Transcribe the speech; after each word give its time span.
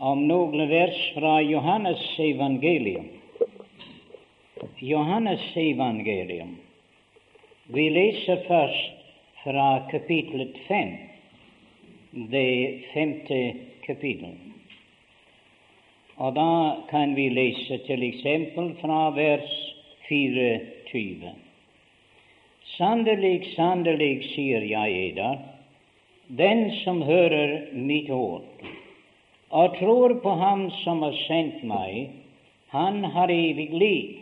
om 0.00 0.22
noen 0.28 0.68
vers 0.68 0.98
fra 1.14 1.42
Johannes 1.44 2.00
evangelium. 2.18 3.08
Johannes 4.78 5.42
evangelium. 5.54 6.54
Vi 7.66 7.84
leser 7.92 8.40
først 8.46 9.04
fra 9.42 9.66
kapitlet 9.90 10.56
fem, 10.68 10.94
det 12.32 12.80
femte 12.94 13.42
kapittelet. 13.84 14.48
Og 16.16 16.34
da 16.36 16.50
kan 16.88 17.12
vi 17.16 17.28
lese 17.32 17.82
til 17.84 18.02
eksempel 18.08 18.72
fra 18.80 19.06
vers 19.16 19.52
24. 20.08 21.36
Sannelig, 22.76 23.38
sannelig, 23.52 24.14
sier 24.32 24.64
jeg 24.64 25.00
eder, 25.10 25.40
den 26.40 26.70
som 26.84 27.02
hører 27.04 27.72
mitt 27.76 28.08
ord 28.12 28.48
og 29.50 29.76
tror 29.78 30.14
på 30.22 30.34
Ham 30.38 30.68
som 30.82 31.02
har 31.02 31.16
sendt 31.26 31.62
meg, 31.66 32.10
han 32.70 33.02
har 33.14 33.32
evig 33.34 33.70
liv 33.74 34.20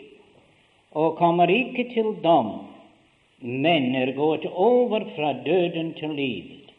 og 0.96 1.18
kommer 1.18 1.51
ikke 1.52 1.84
til 1.92 2.14
dom, 2.24 2.48
men 3.41 3.92
er 3.95 4.14
gått 4.16 4.46
over 4.48 5.04
fra 5.14 5.34
døden 5.45 5.92
til 5.98 6.14
livet. 6.16 6.73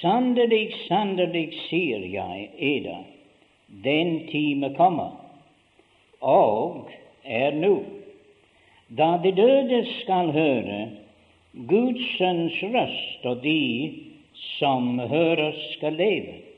Sannelig, 0.00 0.72
sannelig, 0.86 1.50
sier 1.66 2.06
jeg 2.08 2.48
eder, 2.56 3.04
den 3.84 4.14
time 4.30 4.72
kommer, 4.78 5.12
og 6.24 6.88
er 7.24 7.52
nå, 7.58 7.74
da 8.88 9.12
de 9.22 9.34
døde 9.36 9.84
skal 10.00 10.32
høre 10.34 10.80
Guds 11.68 12.02
sønns 12.16 12.56
røst, 12.62 13.26
og 13.26 13.42
de 13.44 13.60
som 14.58 14.96
hører, 14.98 15.52
skal 15.74 15.98
leve. 16.00 16.49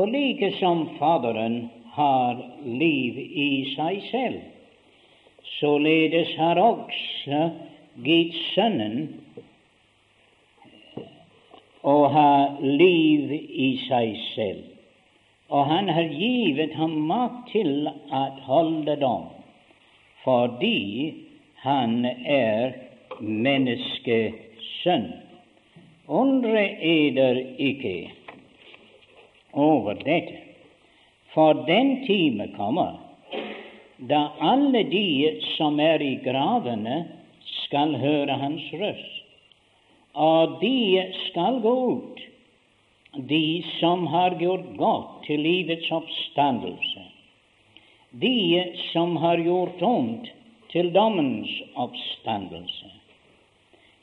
For 0.00 0.06
like 0.06 0.54
som 0.58 0.88
Faderen 0.98 1.68
har 1.92 2.38
liv 2.64 3.18
i 3.18 3.74
seg 3.74 3.98
selv, 4.08 4.38
således 5.58 6.30
har 6.40 6.56
også 6.56 7.40
gitt 8.06 8.38
Sønnen 8.54 8.94
å 11.84 11.96
ha 12.14 12.32
liv 12.64 13.34
i 13.36 13.66
seg 13.82 14.14
selv. 14.30 14.62
Og 15.52 15.68
han 15.68 15.92
har 15.92 16.08
givet 16.16 16.72
ham 16.80 16.94
makt 17.10 17.52
til 17.52 17.90
å 17.92 18.22
holde 18.46 18.94
dom, 19.02 19.26
fordi 20.24 20.80
han 21.66 22.08
er 22.08 22.72
menneskesønn. 23.20 25.06
Undre 26.08 26.64
eder 26.94 27.42
ikke 27.68 27.94
over 29.52 29.94
dette, 29.94 30.38
for 31.34 31.54
den 31.66 32.06
time 32.06 32.48
kommer 32.56 32.98
da 34.00 34.32
alle 34.40 34.82
de 34.82 35.40
som 35.56 35.80
er 35.80 36.00
i 36.02 36.14
gravene, 36.24 37.04
skal 37.66 37.92
høre 38.00 38.36
hans 38.40 38.64
røst, 38.72 39.16
og 40.16 40.56
de 40.62 41.02
skal 41.28 41.60
gå 41.62 41.74
ut 41.92 42.22
de 43.28 43.62
som 43.78 44.06
har 44.06 44.36
gjort 44.40 44.66
godt 44.78 45.26
til 45.26 45.42
livets 45.44 45.90
oppstandelse, 45.92 47.04
de 48.10 48.64
som 48.92 49.16
har 49.22 49.42
gjort 49.44 49.82
ondt 49.82 50.30
til 50.72 50.92
dommens 50.94 51.50
oppstandelse. 51.74 52.90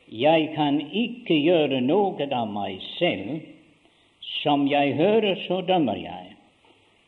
Jeg 0.08 0.52
kan 0.56 0.80
ikke 0.92 1.36
gjøre 1.44 1.82
noe 1.84 2.28
av 2.32 2.48
meg 2.52 2.80
selv. 2.96 3.42
Som 4.42 4.68
jeg 4.68 4.94
hører, 4.96 5.36
så 5.48 5.62
dømmer 5.62 5.96
jeg. 5.96 6.34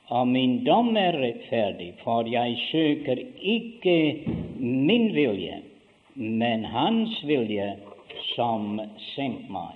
Og 0.10 0.28
min 0.28 0.64
dom 0.66 0.96
er 0.98 1.18
rettferdig, 1.22 1.94
for 2.04 2.26
jeg 2.26 2.58
søker 2.72 3.20
ikke 3.38 3.98
min 4.58 5.12
vilje, 5.14 5.60
men 6.16 6.66
Hans 6.66 7.20
vilje 7.30 7.76
som 8.34 8.80
sendte 9.14 9.52
meg. 9.54 9.76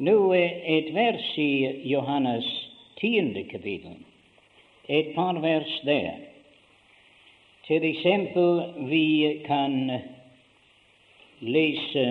Nå 0.00 0.32
et 0.32 0.92
vers 0.94 1.26
i 1.36 1.82
Johannes 1.90 2.46
tiende 3.00 3.42
kapittel, 3.50 3.98
et 4.88 5.10
par 5.16 5.40
vers 5.42 5.74
der. 5.84 6.22
Til 7.66 7.84
eksempel, 7.84 8.62
vi 8.90 9.42
kan 9.46 9.74
lese 11.40 12.06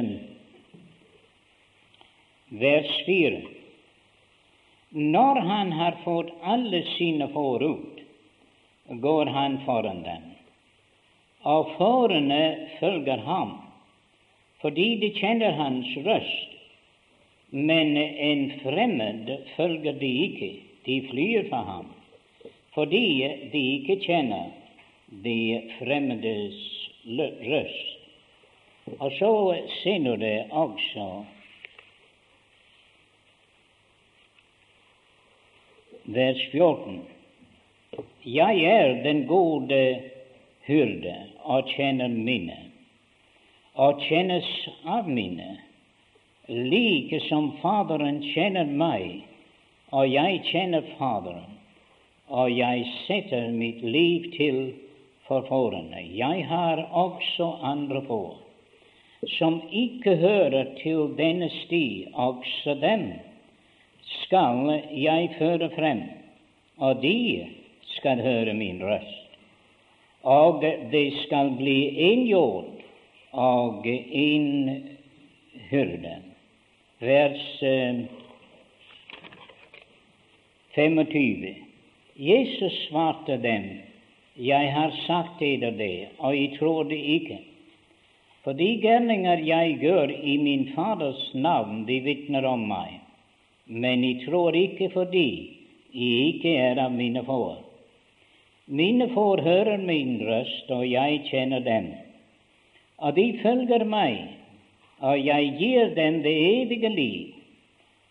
vers 2.49 2.91
fire. 3.05 3.58
Når 4.89 5.35
han 5.35 5.71
har 5.71 5.97
fått 6.03 6.31
alle 6.41 6.83
sine 6.97 7.27
ut, 7.61 7.99
går 8.89 9.25
han 9.25 9.59
foran 9.65 10.01
dem, 10.03 10.23
og 11.45 11.75
fårene 11.77 12.67
følger 12.79 13.17
ham, 13.17 13.51
fordi 14.61 14.95
de 14.97 15.11
kjenner 15.13 15.51
hans 15.51 15.93
røst. 16.07 16.55
Men 17.51 17.97
en 17.97 18.43
fremmed 18.63 19.29
følger 19.55 19.93
de 20.01 20.09
ikke, 20.25 20.49
de 20.85 20.97
flyr 21.09 21.49
fra 21.49 21.61
ham, 21.69 21.87
fordi 22.73 23.05
de 23.53 23.63
ikke 23.77 24.01
kjenner 24.05 24.49
de 25.23 25.69
fremmedes 25.77 26.59
røst. 27.05 27.97
Og 28.99 29.11
så 29.21 29.33
ser 29.83 30.15
det 30.17 30.47
også 30.49 31.25
vers 36.13 36.41
14. 36.51 36.99
Jeg 38.23 38.63
er 38.63 39.03
den 39.03 39.25
gode 39.27 40.01
hyrde 40.65 41.15
og 41.43 41.69
kjenner 41.75 42.09
mine, 42.09 42.57
og 43.75 44.01
kjennes 44.07 44.49
av 44.89 45.09
mine, 45.09 45.51
like 46.49 47.21
som 47.27 47.51
Faderen 47.61 48.23
kjenner 48.33 48.65
meg, 48.65 49.21
og 49.93 50.09
jeg 50.09 50.41
kjenner 50.49 50.85
Faderen, 50.97 51.57
og 52.29 52.51
jeg 52.53 52.85
setter 53.05 53.49
mitt 53.53 53.81
liv 53.85 54.31
til 54.37 54.61
for. 55.29 55.45
Jeg 55.93 56.45
har 56.49 56.79
også 56.89 57.51
andre 57.61 58.01
på, 58.01 58.33
som 59.37 59.61
ikke 59.69 60.15
hører 60.17 60.73
til 60.81 61.13
denne 61.17 61.49
sti, 61.53 62.07
også 62.13 62.73
dem 62.81 63.11
skal 64.09 64.81
jeg 64.95 65.29
føre 65.37 65.69
frem, 65.75 66.01
og 66.77 67.01
de 67.01 67.47
skal 67.97 68.21
høre 68.21 68.53
min 68.53 68.81
røst. 68.83 69.15
Og 70.23 70.63
det 70.91 71.07
skal 71.25 71.53
bli 71.57 71.77
jord 72.29 72.73
og 73.31 73.85
en 73.85 74.47
hyrde. 75.69 76.15
Vers 76.99 77.63
25. 80.75 81.55
Jesus 82.15 82.73
svarte 82.89 83.37
dem, 83.37 83.69
Jeg 84.35 84.73
har 84.73 84.91
sagt 85.05 85.39
dere 85.39 85.71
det, 85.71 86.07
og 86.17 86.35
jeg 86.35 86.57
tror 86.59 86.83
det 86.83 86.99
ikke. 86.99 87.39
For 88.43 88.53
de 88.53 88.67
gjerninger 88.81 89.43
jeg 89.43 89.77
gjør 89.81 90.11
i 90.23 90.37
min 90.37 90.69
Faders 90.75 91.31
navn, 91.33 91.85
de 91.87 91.99
vitner 91.99 92.45
om 92.47 92.63
meg 92.67 92.98
men 93.69 94.03
jeg 94.03 94.25
tror 94.25 94.55
ikke 94.57 94.89
fordi 94.89 95.29
jeg 95.93 96.33
ikke 96.33 96.53
er 96.57 96.79
av 96.81 96.93
mine 96.93 97.21
får. 97.25 97.59
Mine 98.69 99.09
får 99.13 99.41
hører 99.45 99.77
min 99.77 100.17
røst, 100.25 100.69
og 100.73 100.85
jeg 100.89 101.21
kjenner 101.29 101.61
dem. 101.65 101.91
Og 102.97 103.15
de 103.15 103.27
følger 103.43 103.85
meg, 103.85 104.17
og 104.99 105.21
jeg 105.25 105.53
gir 105.61 105.93
dem 105.95 106.21
det 106.25 106.33
evige 106.33 106.89
liv, 106.89 107.33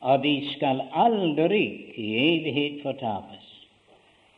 og 0.00 0.22
de 0.22 0.34
skal 0.54 0.82
aldri 0.94 1.64
i 1.94 2.08
evighet 2.22 2.82
fortapes. 2.82 3.46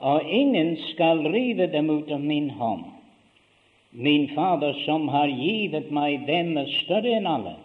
Og 0.01 0.25
ingen 0.25 0.77
skal 0.89 1.21
rive 1.29 1.69
dem 1.73 1.91
ut 1.91 2.09
av 2.13 2.21
min 2.21 2.51
hånd. 2.51 2.85
Min 3.93 4.29
Fader 4.35 4.73
som 4.87 5.09
har 5.09 5.29
givet 5.29 5.91
meg 5.93 6.25
dem, 6.29 6.57
er 6.57 6.69
større 6.81 7.19
enn 7.19 7.29
alle 7.29 7.59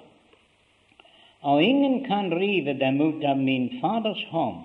og 1.46 1.64
ingen 1.64 2.00
kan 2.06 2.32
rive 2.34 2.74
dem 2.74 3.02
ut 3.02 3.24
av 3.24 3.38
min 3.38 3.70
Faders 3.82 4.24
hånd. 4.34 4.64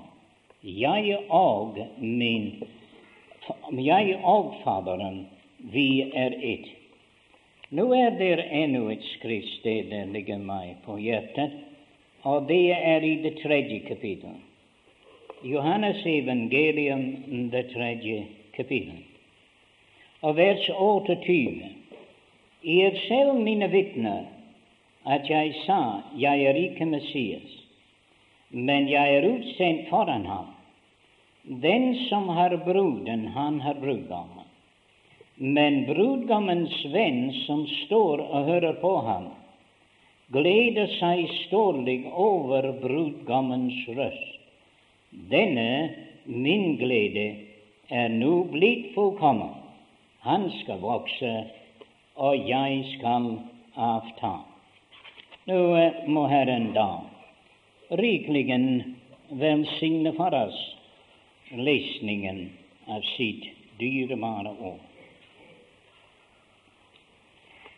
Jeg 0.65 1.17
og 1.29 1.79
min 2.01 2.53
jeg 3.77 4.17
og 4.25 4.55
Faderen, 4.65 5.27
vi 5.73 6.11
er 6.15 6.37
ett. 6.41 6.69
Nå 7.71 7.87
er 7.95 8.17
det 8.19 8.47
ennå 8.63 8.89
et 8.91 9.05
skriftsted 9.17 9.91
der 9.93 10.09
ligger 10.11 10.41
meg 10.43 10.81
på 10.87 10.97
hjertet, 11.01 11.53
og 12.25 12.49
det 12.49 12.73
er 12.75 13.05
i 13.05 13.15
det 13.25 13.37
tredje 13.43 13.81
kapittel. 13.89 14.35
Johannes 15.45 16.03
evangelium, 16.07 17.05
det 17.53 17.71
tredje 17.75 18.25
kapittel. 18.57 19.05
Og 20.23 20.37
vers 20.37 20.67
28. 20.69 21.71
I 22.63 22.81
er 22.85 22.99
selv 23.07 23.41
mine 23.41 23.71
vitner 23.73 24.27
at 25.05 25.29
jeg 25.31 25.55
sa, 25.65 26.03
jeg 26.17 26.45
er 26.45 26.57
ikke 26.61 26.87
Messias, 26.87 27.57
men 28.51 28.89
jeg 28.91 29.17
er 29.17 29.29
utsendt 29.31 29.89
foran 29.89 30.27
ham. 30.27 30.51
Den 31.63 31.95
som 32.09 32.29
har 32.29 32.57
bruden, 32.65 33.27
han 33.33 33.61
har 33.61 33.75
brudgommen. 33.81 34.47
Men 35.41 35.87
brudgommens 35.89 36.75
venn 36.93 37.31
som 37.47 37.65
står 37.87 38.21
og 38.21 38.45
hører 38.45 38.77
på 38.83 38.91
ham, 39.07 39.31
gleder 40.35 40.91
seg 40.99 41.31
stålig 41.47 42.03
over 42.13 42.69
brudgommens 42.83 43.79
røst. 43.97 44.37
Denne 45.33 45.95
min 46.27 46.77
glede 46.79 47.27
er 47.89 48.13
nå 48.13 48.45
blitt 48.53 48.93
fullkommen. 48.95 49.57
Han 50.29 50.51
skal 50.61 50.85
vokse, 50.85 51.33
og 52.21 52.37
jeg 52.37 52.85
skal 52.99 53.33
avta. 53.75 54.50
Nå 55.51 55.77
eh, 55.77 55.93
må 56.07 56.27
Herren 56.31 56.69
da 56.75 57.01
rikelig 57.99 58.45
velsigne 59.41 60.13
for 60.15 60.35
oss 60.37 60.59
lesningen 61.51 62.45
av 62.87 63.03
sitt 63.17 63.49
dyrebare 63.81 64.53
ord. 64.69 64.85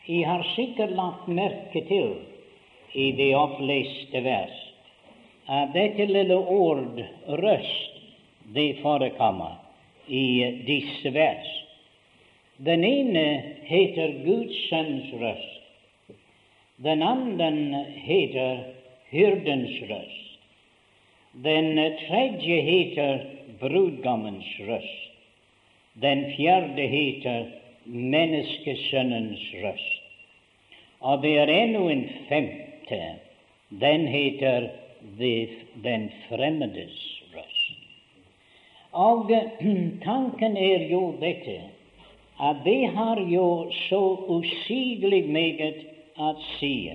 I 0.06 0.18
har 0.28 0.44
sikkert 0.56 0.92
lagt 0.98 1.30
merke 1.32 1.84
til 1.88 2.12
i 2.92 3.06
det 3.16 3.30
oppleste 3.38 4.20
vers 4.26 4.60
at 5.46 5.72
dette 5.72 6.10
lille 6.10 6.36
ord 6.36 7.00
'røst' 7.00 8.04
det 8.52 8.82
forekommer 8.82 9.56
i 10.08 10.26
disse 10.68 11.14
vers. 11.14 11.48
Den 12.56 12.84
ene 12.84 13.26
heter 13.64 14.18
Guds 14.28 14.68
sønns 14.68 15.12
røst. 15.24 15.61
Den 16.82 17.02
andre 17.02 17.84
heter 17.94 18.64
hyrdens 19.10 19.82
røst. 19.90 20.38
Den 21.44 21.76
tredje 22.08 22.56
heter 22.60 23.20
brudgommens 23.60 24.48
røst. 24.66 25.10
Den 26.02 26.24
fjerde 26.36 26.86
heter 26.86 27.44
menneskesønnens 27.84 29.44
røst. 29.62 30.02
Og 31.00 31.22
det 31.22 31.36
er 31.38 31.52
ennå 31.62 31.88
en 31.88 32.08
femte. 32.28 33.00
Den 33.70 34.06
heter 34.06 34.68
den 35.84 36.10
fremmedes 36.28 37.22
røst. 37.34 37.78
Og 38.92 39.30
tanken 40.08 40.56
er 40.56 40.88
jo 40.90 41.14
dette 41.20 41.60
at 42.42 42.56
det 42.64 42.90
har 42.90 43.20
jo 43.30 43.70
så 43.88 44.02
usigelig 44.28 45.28
meget 45.28 45.91
å 46.16 46.32
si 46.58 46.92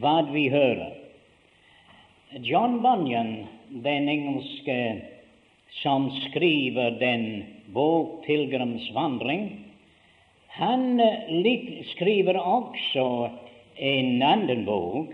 hva 0.00 0.22
vi 0.30 0.48
hører. 0.52 0.92
John 2.40 2.80
Bunyan, 2.82 3.46
den 3.84 4.08
engelske 4.08 4.78
som 5.82 6.10
skriver 6.28 6.98
den 7.00 7.44
bok 7.72 8.24
'Pilegrimsvandring', 8.24 9.50
han 10.52 11.00
eh, 11.00 11.84
skriver 11.92 12.36
også 12.36 13.30
en 13.76 14.22
annen 14.22 14.64
bok 14.64 15.12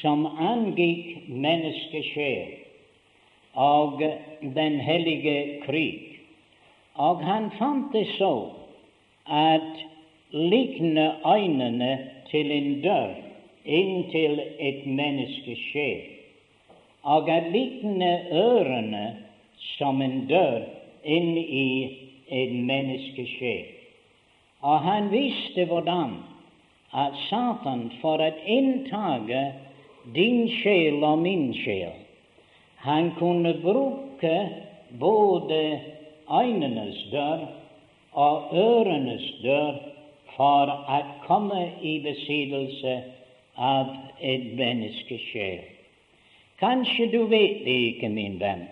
som 0.00 0.26
angikk 0.26 1.28
menneskesjel 1.28 2.64
og 3.54 4.02
den 4.42 4.80
hellige 4.82 5.62
krig. 5.66 6.20
Og 6.94 7.22
han 7.22 7.50
fant 7.58 7.92
det 7.94 8.06
så 8.18 8.50
at 9.26 9.84
likne 10.34 11.06
øynene 11.26 11.92
til 12.30 12.50
en 12.52 12.82
dør 12.82 13.14
inntil 13.64 14.40
et 14.58 14.86
menneskes 14.86 15.58
sjel, 15.72 16.00
og 17.02 17.30
at 17.30 17.52
likne 17.52 18.10
ørene 18.32 19.04
som 19.76 20.02
en 20.02 20.24
dør 20.28 20.64
inn 21.04 21.36
i 21.38 21.68
et 22.28 22.52
menneskes 22.52 23.30
sjel. 23.38 23.64
Og 24.64 24.80
han 24.80 25.10
visste 25.12 25.66
hvordan 25.68 26.16
at 26.94 27.16
Satan 27.28 27.88
for 28.00 28.22
å 28.22 28.30
inntage 28.46 29.42
din 30.14 30.46
sjel 30.60 31.04
og 31.04 31.20
min 31.24 31.50
sjel, 31.56 31.94
han 32.84 33.12
kunne 33.18 33.54
bruke 33.62 34.36
både 35.00 35.60
øynenes 36.28 37.00
dør 37.12 37.46
og 38.12 38.52
ørenes 38.52 39.24
dør 39.42 39.93
for 40.36 40.70
å 40.70 41.00
komme 41.26 41.62
i 41.82 41.98
besittelse 42.04 42.94
av 43.56 43.92
et 44.20 44.50
menneskesjel. 44.58 45.62
Kanskje 46.62 47.10
du 47.12 47.20
vet 47.30 47.62
det 47.66 47.76
ikke, 47.90 48.10
min 48.10 48.38
venn, 48.40 48.66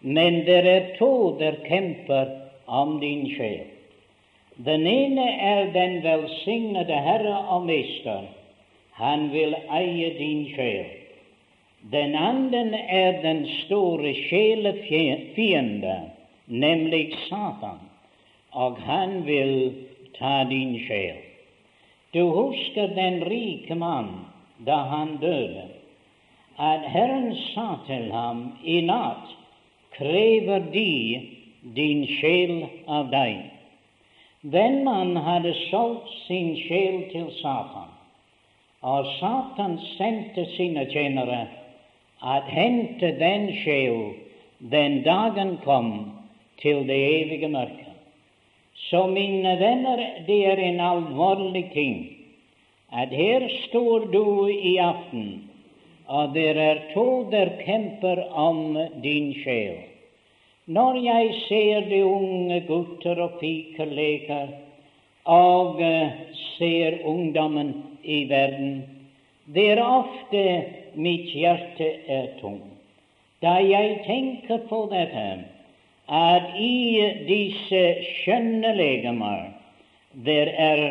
men 0.00 0.42
det 0.48 0.62
er 0.68 0.88
to 0.98 1.36
der 1.40 1.60
kjemper 1.66 2.30
om 2.66 2.98
din 3.00 3.28
sjel. 3.34 3.68
Den 4.56 4.86
ene 4.86 5.28
er 5.40 5.70
den 5.72 6.02
velsignede 6.04 6.98
Herre 7.04 7.36
og 7.54 7.64
Mester. 7.66 8.26
Han 9.00 9.30
vil 9.32 9.54
eie 9.72 10.10
din 10.18 10.44
sjel. 10.52 10.90
Den 11.92 12.14
andre 12.14 12.78
er 12.78 13.22
den 13.22 13.46
store 13.64 14.12
sjelefiende, 14.28 15.96
nemlig 16.46 17.16
Satan, 17.28 17.80
og 18.52 18.76
han 18.86 19.24
vil 19.26 19.72
ta 20.18 20.44
din 20.44 20.78
sjel. 20.86 21.16
Du 22.12 22.22
husker 22.30 22.88
den 22.94 23.24
rike 23.24 23.74
mann 23.74 24.10
da 24.66 24.76
han 24.90 25.16
døde, 25.20 25.68
at 26.58 26.84
Herren 26.94 27.32
sa 27.54 27.78
til 27.86 28.10
ham 28.12 28.52
i 28.64 28.80
natt, 28.86 29.32
krever 29.96 30.68
de 30.72 30.92
din 31.76 32.04
sjel 32.18 32.66
av 32.86 33.08
deg. 33.12 33.40
Den 34.52 34.82
mann 34.84 35.16
hadde 35.16 35.54
solgt 35.70 36.10
sin 36.26 36.54
sjel 36.66 37.04
til 37.12 37.30
Satan, 37.40 37.90
og 38.82 39.08
Satan 39.18 39.78
sendte 39.96 40.46
sine 40.56 40.84
tjenere 40.90 41.46
at 42.22 42.50
hente 42.50 43.14
den 43.18 43.48
sjel 43.62 44.12
den 44.70 45.00
dagen 45.02 45.56
kom 45.64 45.94
til 46.62 46.84
det 46.86 46.98
evige 47.22 47.48
mørket. 47.48 47.81
Så 48.90 49.06
mine 49.06 49.56
venner, 49.60 50.00
det 50.26 50.40
er 50.46 50.60
en 50.60 50.80
alvorlig 50.80 51.68
ting 51.72 52.00
at 52.92 53.08
her 53.08 53.46
står 53.68 54.10
du 54.12 54.48
i 54.52 54.76
aften, 54.76 55.48
og 56.06 56.34
det 56.34 56.50
er 56.60 56.82
to 56.92 57.24
der 57.32 57.54
kjemper 57.64 58.20
om 58.36 58.76
din 59.02 59.32
sjel. 59.40 59.78
Når 60.66 60.98
jeg 61.04 61.30
ser 61.48 61.88
de 61.88 62.02
unge 62.04 62.60
gutter 62.68 63.22
og 63.24 63.38
piker 63.40 63.88
leke, 63.88 64.42
og 65.24 65.80
ser 66.58 66.98
ungdommen 67.08 67.72
i 68.04 68.24
verden, 68.28 68.82
det 69.54 69.70
er 69.72 69.82
ofte 69.82 70.44
mitt 70.94 71.32
hjerte 71.32 71.88
er 72.06 72.28
tungt. 72.40 72.68
Da 73.42 73.56
jeg 73.58 74.02
tenker 74.06 74.68
på 74.68 74.84
dette, 74.92 75.24
at 76.12 76.52
i 76.60 77.24
disse 77.24 77.80
skjønne 78.04 78.74
legemer 78.76 79.46
der 80.26 80.50
er 80.60 80.82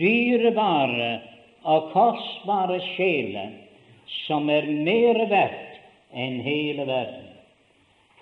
dyrebare 0.00 1.10
og 1.68 1.90
kostbare 1.92 2.78
sjeler 2.94 3.52
som 4.24 4.48
er 4.48 4.64
mer 4.86 5.20
verdt 5.28 5.76
enn 6.16 6.40
hele 6.46 6.86
verden. 6.88 7.28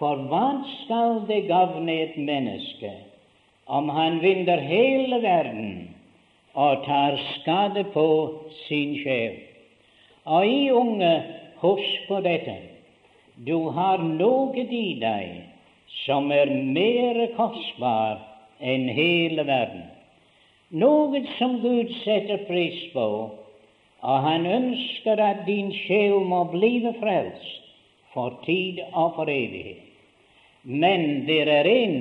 For 0.01 0.19
hva 0.31 0.49
skal 0.83 1.23
det 1.29 1.45
gagne 1.47 1.95
et 2.09 2.19
menneske 2.19 2.91
om 3.71 3.91
han 3.95 4.19
vinner 4.25 4.59
hele 4.67 5.23
verden 5.23 5.73
og 6.59 6.83
tar 6.89 7.21
skade 7.37 7.87
på 7.95 8.09
sin 8.65 8.97
sjel? 8.99 9.39
Og 10.27 10.47
i 10.47 10.71
unge, 10.75 11.15
husk 11.63 12.11
på 12.11 12.19
dette. 12.27 12.59
Du 13.47 13.71
har 13.75 14.03
noe 14.03 14.67
i 14.67 14.87
deg 14.99 15.52
som 16.05 16.33
er 16.33 16.51
mer 16.51 17.27
kostbar 17.37 18.21
enn 18.61 18.89
hele 18.89 19.45
verden. 19.47 19.85
Noe 20.73 21.21
som 21.37 21.59
Gud 21.61 21.91
setter 22.01 22.47
pris 22.49 22.79
på, 22.95 23.09
og 24.03 24.23
Han 24.27 24.47
ønsker 24.47 25.21
at 25.21 25.45
din 25.47 25.71
sjel 25.85 26.25
må 26.27 26.45
blive 26.51 26.95
frelst 27.01 27.61
for 28.15 28.41
tid 28.47 28.81
og 28.93 29.15
for 29.17 29.31
evighet. 29.31 29.83
Men 30.63 31.27
det 31.27 31.43
er 31.49 31.67
en 31.67 31.97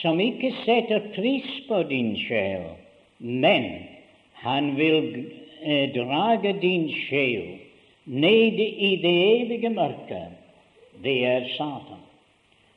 som 0.00 0.20
ikke 0.20 0.52
setter 0.64 1.10
pris 1.14 1.48
på 1.68 1.82
din 1.90 2.12
sjel, 2.20 2.66
men 3.18 3.66
han 4.44 4.76
vil 4.76 5.26
eh, 5.62 5.90
drage 5.94 6.52
din 6.60 6.88
sjel 7.06 7.56
ned 8.04 8.60
i 8.60 8.92
det 9.02 9.16
evige 9.42 9.70
mørket. 9.70 10.36
Det 11.02 11.16
er 11.24 11.48
Satan. 11.56 11.99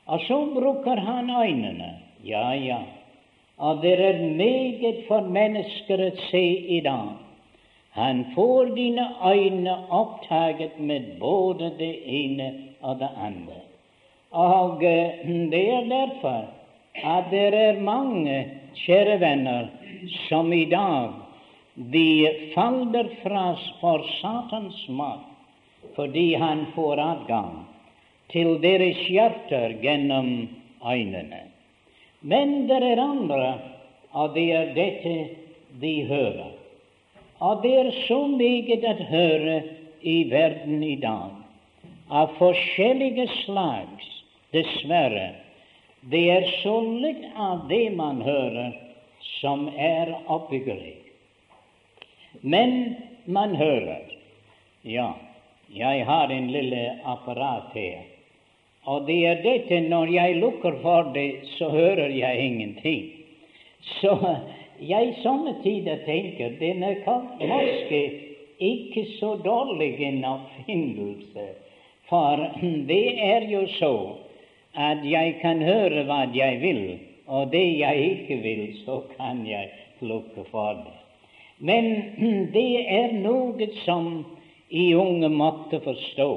Og 0.06 0.20
så 0.28 0.46
bruker 0.54 1.00
han 1.00 1.30
øynene. 1.30 1.92
Ja, 2.24 2.52
ja. 2.52 2.80
Og 3.58 3.82
det 3.82 3.94
er 4.00 4.20
meget 4.36 5.04
for 5.08 5.22
mennesker 5.22 6.02
å 6.02 6.10
se 6.30 6.44
i 6.78 6.80
dag. 6.84 7.14
Han 7.94 8.26
får 8.36 8.74
dine 8.76 9.06
øyne 9.22 9.76
opptaget 9.90 10.80
med 10.80 11.14
både 11.20 11.72
det 11.78 11.94
ene 12.06 12.50
og 12.82 13.00
det 13.00 13.10
andre. 13.18 13.62
Og 14.32 14.82
det 14.82 15.64
er 15.70 15.90
derfor 15.90 16.50
at 17.04 17.30
det 17.32 17.54
er 17.54 17.82
mange, 17.82 18.48
kjære 18.74 19.20
venner, 19.20 19.68
som 20.28 20.54
i 20.54 20.66
dag 20.66 21.14
de 21.76 22.30
faller 22.56 23.10
fra 23.22 23.54
for 23.82 24.06
Satans 24.22 24.88
makt 24.90 25.30
fordi 25.96 26.34
han 26.34 26.66
får 26.76 27.00
adgang 27.02 27.56
til 28.34 28.58
deres 28.64 29.00
hjerter 29.10 29.78
gjennom 29.84 30.30
øynene. 30.82 31.44
Men 32.22 32.68
det 32.68 32.82
er 32.84 33.02
andre, 33.04 33.54
og 34.12 34.34
det 34.36 34.50
er 34.56 34.74
dette 34.76 35.16
de 35.82 35.94
hører. 36.10 36.52
Og 37.44 37.64
det 37.64 37.74
er 37.80 37.92
så 38.08 38.20
meget 38.32 38.86
å 38.88 38.94
høre 39.10 39.58
i 40.02 40.18
verden 40.32 40.84
i 40.84 40.96
dag, 41.02 41.34
av 42.10 42.36
forskjellige 42.40 43.28
slags, 43.44 44.10
dessverre. 44.56 45.34
Det 46.12 46.24
er 46.32 46.48
så 46.62 46.78
litt 46.84 47.26
av 47.40 47.66
det 47.70 47.86
man 47.96 48.22
hører, 48.24 48.74
som 49.40 49.68
er 49.76 50.14
oppbyggelig. 50.32 50.98
Men 52.42 52.96
man 53.26 53.56
hører. 53.56 54.08
Ja, 54.84 55.14
jeg 55.74 56.06
har 56.06 56.32
en 56.32 56.52
lille 56.52 56.84
apparat 57.08 57.72
her. 57.76 58.13
Og 58.86 59.06
det 59.08 59.20
er 59.26 59.44
dette 59.44 59.80
når 59.88 60.12
jeg 60.12 60.40
lukker 60.42 60.80
for 60.82 61.12
det, 61.16 61.30
så 61.58 61.70
hører 61.72 62.12
jeg 62.12 62.40
ingenting. 62.40 63.04
Så 64.00 64.18
jeg 64.80 65.16
somme 65.24 65.56
tider 65.64 66.04
tenker 66.06 66.58
den 66.60 66.84
er 66.84 67.00
kanskje 67.06 68.02
ikke 68.60 69.06
så 69.20 69.36
dårlig 69.44 69.96
en 70.04 70.26
oppfinnelse. 70.26 71.48
For 72.10 72.44
det 72.88 73.08
er 73.24 73.48
jo 73.52 73.64
så 73.80 73.96
at 74.74 75.06
jeg 75.06 75.38
kan 75.42 75.62
høre 75.62 76.04
hva 76.10 76.26
jeg 76.34 76.60
vil, 76.62 76.84
og 77.28 77.52
det 77.52 77.66
jeg 77.80 78.06
ikke 78.10 78.42
vil, 78.44 78.64
så 78.86 79.02
kan 79.16 79.46
jeg 79.48 79.70
lukke 80.02 80.44
for 80.52 80.74
det. 80.84 80.98
Men 81.60 81.86
det 82.56 82.84
er 82.90 83.14
noe 83.24 83.70
som 83.86 84.26
i 84.70 84.92
unge 84.98 85.30
måtte 85.30 85.80
forstå. 85.86 86.30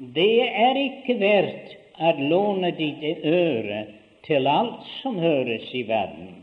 Det 0.00 0.48
er 0.48 0.78
ikke 0.80 1.18
verdt 1.20 1.74
å 2.00 2.12
låne 2.16 2.70
ditt 2.72 3.02
øre 3.28 3.82
til 4.24 4.48
alt 4.48 4.86
som 5.02 5.18
høres 5.20 5.66
i 5.76 5.82
verden, 5.84 6.38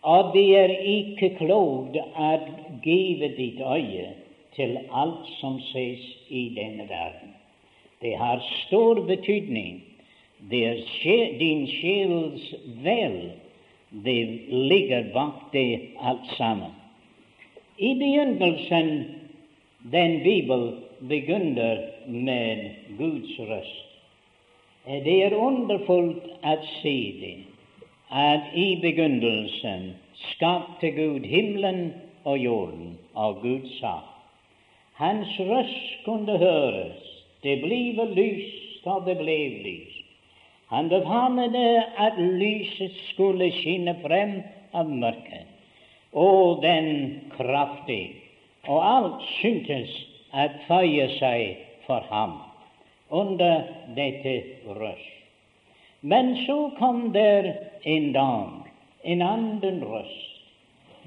og 0.00 0.30
det 0.32 0.46
er 0.56 0.72
ikke 0.88 1.34
klokt 1.36 1.98
å 2.00 2.30
give 2.80 3.28
ditt 3.36 3.60
øye 3.60 4.06
til 4.56 4.78
alt 4.96 5.28
som 5.42 5.60
ses 5.68 6.06
i 6.32 6.46
denne 6.56 6.88
verden. 6.88 7.36
Det 8.00 8.14
har 8.16 8.40
stor 8.64 9.02
betydning. 9.04 9.82
Det 10.48 10.64
er 10.64 11.36
din 11.36 11.66
sjels 11.68 12.48
vel 12.80 13.18
det 13.90 14.20
ligger 14.48 15.10
bak 15.12 15.50
det 15.52 15.92
alt 16.00 16.32
sammen. 16.38 16.72
I 17.76 17.92
begynnelsen 18.00 18.90
den 19.92 20.22
Bibel 20.24 20.70
begynner 21.08 21.80
med 22.06 22.70
Guds 22.98 23.38
røst. 23.38 23.86
Det 24.84 25.16
er 25.24 25.36
underfullt 25.36 26.24
å 26.44 26.54
se 26.80 26.96
det, 27.20 27.36
at 28.10 28.52
i 28.56 28.74
begynnelsen 28.82 29.90
skapte 30.32 30.90
Gud 30.96 31.26
himmelen 31.28 31.92
og 32.24 32.38
jorden, 32.38 32.96
og 33.14 33.42
Gud 33.42 33.68
sa. 33.78 34.00
Hans 35.00 35.36
røst 35.38 36.04
kunne 36.04 36.38
høres, 36.38 37.04
det 37.42 37.60
blive 37.62 38.08
lyst, 38.14 38.84
og 38.84 39.04
det 39.06 39.16
ble 39.20 39.38
lys. 39.64 39.96
Han 40.70 40.88
befalte 40.88 41.64
at 41.98 42.18
lyset 42.18 42.96
skulle 43.10 43.50
skinne 43.60 43.96
frem 44.04 44.40
av 44.72 44.90
mørket, 44.90 45.46
Å, 46.10 46.58
den 46.58 47.20
kraftig 47.36 48.16
og 48.66 48.80
alt 48.82 49.20
syntes 49.38 49.92
å 50.32 50.46
føye 50.66 51.08
seg 51.18 51.64
for 51.86 52.06
ham 52.10 52.38
under 53.10 53.66
dette 53.96 54.34
røst. 54.66 55.16
Men 56.00 56.32
så 56.46 56.70
kom 56.78 57.10
der 57.12 57.52
en 57.84 58.12
dag 58.12 58.70
en 59.02 59.22
annen 59.22 59.82
røst, 59.84 60.40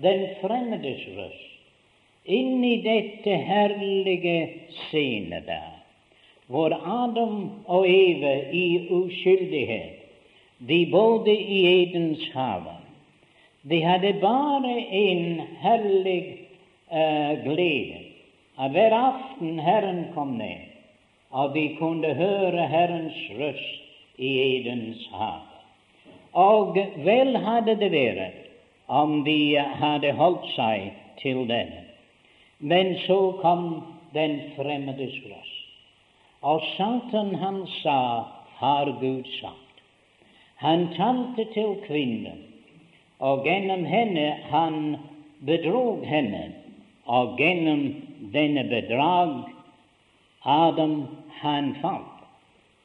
den 0.02 0.28
fremmedes 0.42 1.02
røst, 1.18 1.50
inn 2.26 2.64
i 2.66 2.76
dette 2.84 3.38
herlige 3.48 4.38
scene 4.88 5.42
der, 5.48 5.74
hvor 6.48 6.74
Adam 6.74 7.64
og 7.66 7.88
Eve 7.90 8.36
i 8.54 8.66
uskyldighet, 8.92 10.00
de 10.68 10.86
bodde 10.92 11.34
i 11.34 11.60
Edens 11.72 12.24
hage. 12.34 12.78
De 13.64 13.80
hadde 13.84 14.14
bare 14.22 14.74
en 15.04 15.42
hellig 15.64 16.22
uh, 16.92 17.44
glede 17.44 18.03
at 18.60 18.72
hver 18.72 18.94
aften 18.94 19.60
Herren 19.60 20.06
kom 20.14 20.38
ned, 20.38 20.70
og 21.32 21.54
de 21.56 21.76
kunne 21.80 22.14
høre 22.14 22.68
Herrens 22.68 23.18
røst 23.40 24.20
i 24.22 24.32
Edens 24.58 25.10
hav. 25.12 25.42
Og 26.34 26.78
vel 27.06 27.38
hadde 27.38 27.76
det 27.80 27.92
vært 27.94 28.40
om 28.88 29.24
de 29.26 29.58
hadde 29.58 30.14
holdt 30.18 30.46
seg 30.54 30.92
til 31.22 31.46
denne. 31.50 31.82
Men 32.60 32.96
så 33.08 33.20
kom 33.42 33.66
den 34.14 34.40
fremmedes 34.56 35.18
røst. 35.26 35.60
Og 36.44 36.62
Satan, 36.76 37.36
han 37.36 37.64
sa, 37.82 38.00
har 38.60 38.92
Gud 39.00 39.28
sagt. 39.40 39.82
Han 40.64 40.88
talte 40.96 41.46
til 41.54 41.78
kvinnen, 41.88 42.44
og 43.20 43.44
gjennom 43.48 43.86
henne 43.88 44.28
han 44.52 44.98
bedrog 45.46 46.04
henne 46.08 46.44
og 47.06 47.38
gjennom 47.40 47.82
denne 48.32 48.64
bedrag 48.64 49.44
Adam 50.44 51.08
han 51.42 51.76
falt. 51.82 52.24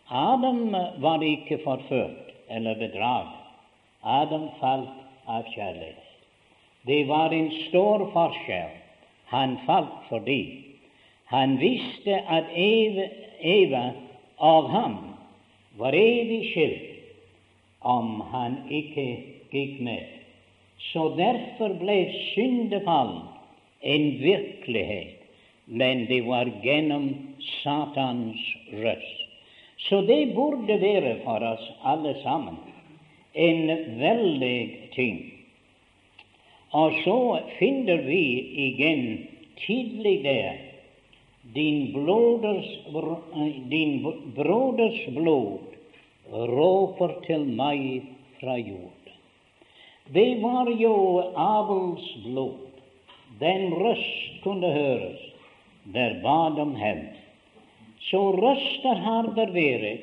Adam 0.08 0.76
var 0.98 1.22
ikke 1.22 1.58
forført 1.64 2.32
eller 2.48 2.74
bedrag. 2.74 3.26
Adam 4.02 4.48
falt 4.60 4.94
av 5.26 5.48
kjærlighet. 5.54 6.04
Det 6.86 7.04
var 7.08 7.34
en 7.34 7.50
stor 7.68 8.06
forskjell. 8.14 8.76
Han 9.28 9.58
falt 9.66 10.06
fordi 10.08 10.64
han 11.28 11.58
visste 11.60 12.22
at 12.24 12.54
Eva, 12.56 13.08
Eva 13.40 13.82
av 14.38 14.70
ham 14.72 14.94
var 15.76 15.92
evig 15.92 16.46
skilt 16.54 17.84
om 17.84 18.20
han 18.32 18.62
ikke 18.72 19.04
gikk 19.52 19.82
med. 19.84 20.06
Så 20.92 21.10
derfor 21.18 21.74
ble 21.82 21.98
syndefallen 22.32 23.26
en 23.82 24.06
virkelighet, 24.22 25.17
men 25.68 26.06
det 26.06 26.20
var 26.26 26.50
gjennom 26.62 27.10
Satans 27.62 28.40
røst. 28.72 29.24
Så 29.78 30.00
det 30.00 30.34
burde 30.34 30.80
være 30.80 31.18
for 31.24 31.44
oss 31.44 31.64
alle 31.86 32.14
sammen 32.22 32.56
en 33.38 33.68
veldig 34.00 34.90
ting. 34.94 35.18
Og 36.74 36.96
så 37.04 37.18
finner 37.58 38.02
vi 38.08 38.22
igjen 38.66 39.04
tidlig 39.62 40.16
der 40.24 40.58
din, 41.54 41.92
bloders, 41.92 42.68
din 43.70 44.02
broders 44.36 44.98
blod 45.16 45.76
råper 46.32 47.14
til 47.24 47.46
meg 47.56 48.08
fra 48.40 48.58
jord. 48.58 49.12
Det 50.12 50.28
var 50.42 50.68
jo 50.80 50.96
Abels 51.36 52.08
blod 52.24 52.68
den 53.40 53.74
røst 53.78 54.42
kunne 54.42 54.70
høres 54.72 55.27
der 55.94 56.20
bad 56.22 56.58
om 56.60 56.74
hevn. 56.76 57.08
Så 58.10 58.20
røster 58.36 58.94
har 59.04 59.26
det 59.36 59.48
vært 59.54 60.00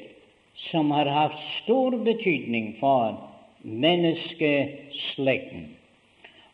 som 0.70 0.92
har 0.92 1.06
hatt 1.12 1.40
stor 1.62 1.92
betydning 2.06 2.76
for 2.80 3.18
menneskeslekten. 3.62 5.66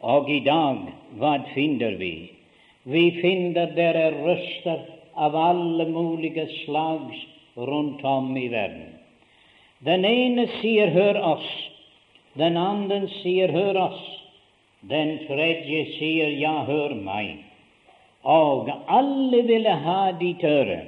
Og 0.01 0.29
i 0.33 0.39
dag, 0.45 0.77
hva 1.21 1.35
finner 1.53 1.91
vi? 1.99 2.31
Vi 2.83 3.11
finner 3.21 3.75
der 3.77 3.95
er 4.07 4.13
røster 4.25 4.79
av 5.13 5.35
alle 5.37 5.85
mulige 5.91 6.47
slag 6.63 7.01
rundt 7.55 8.03
om 8.03 8.37
i 8.37 8.47
verden. 8.49 8.97
Den 9.85 10.05
ene 10.05 10.47
sier 10.61 10.89
'hør 10.89 11.21
oss', 11.33 11.69
den 12.37 12.57
andre 12.57 13.07
sier 13.21 13.51
'hør 13.51 13.75
oss'. 13.75 14.17
Den 14.81 15.19
tredje 15.27 15.85
sier, 15.99 16.27
ja, 16.27 16.65
hør 16.65 16.95
meg. 16.95 17.50
Og 18.23 18.69
alle 18.87 19.41
ville 19.47 19.75
ha 19.85 20.11
ditt 20.19 20.43
øre, 20.43 20.81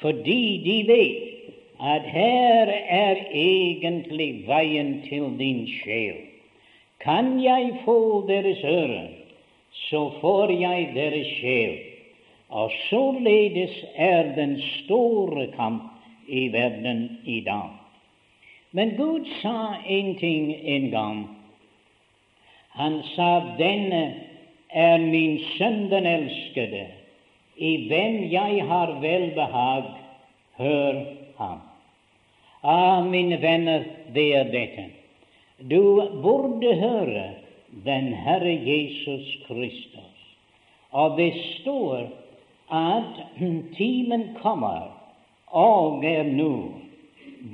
fordi 0.00 0.44
de 0.64 0.76
vet 0.88 1.32
at 1.82 2.02
her 2.02 2.70
er 2.88 3.16
egentlig 3.34 4.44
veien 4.46 5.02
til 5.08 5.32
din 5.38 5.66
sjel. 5.66 6.16
Kan 7.02 7.40
jeg 7.42 7.82
få 7.84 8.26
deres 8.28 8.62
øre, 8.64 9.08
så 9.88 10.12
får 10.20 10.52
jeg 10.60 10.92
deres 10.94 11.26
sjel. 11.40 11.78
Og 12.48 12.70
således 12.88 13.84
er 13.96 14.34
den 14.36 14.60
store 14.60 15.46
kamp 15.56 15.82
i 16.28 16.48
verden 16.52 17.18
i 17.24 17.40
dag. 17.40 17.70
Men 18.72 18.94
Gud 18.96 19.26
sa 19.42 19.74
en 19.88 20.14
ting 20.18 20.54
en 20.64 20.90
gang. 20.90 21.28
Han 22.68 23.02
sa, 23.16 23.40
'Denne 23.58 24.31
er 24.72 24.98
min 24.98 25.38
sønn 25.56 25.90
den 25.90 26.06
elskede, 26.06 26.86
i 27.56 27.88
hvem 27.88 28.22
jeg 28.32 28.64
har 28.68 28.96
velbehag, 29.00 29.92
hør 30.58 31.04
ham.' 31.38 31.60
Ah, 32.64 33.04
mine 33.04 33.42
venner, 33.42 33.84
det 34.14 34.34
er 34.36 34.44
dette. 34.44 34.84
Du 35.70 35.82
burde 36.22 36.74
høre 36.78 37.30
den 37.84 38.12
Herre 38.14 38.54
Jesus 38.54 39.38
Kristus. 39.46 40.36
Og 40.92 41.16
det 41.18 41.32
står 41.60 42.06
at 42.70 43.24
timen 43.76 44.28
kommer, 44.42 44.92
og 45.46 46.04
er 46.04 46.22
nå, 46.22 46.54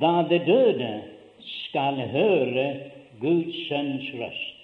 da 0.01 0.23
de 0.29 0.39
døde 0.47 0.93
skal 1.41 2.05
høre 2.13 2.69
Guds 3.21 3.57
sønns 3.69 4.13
røst. 4.15 4.58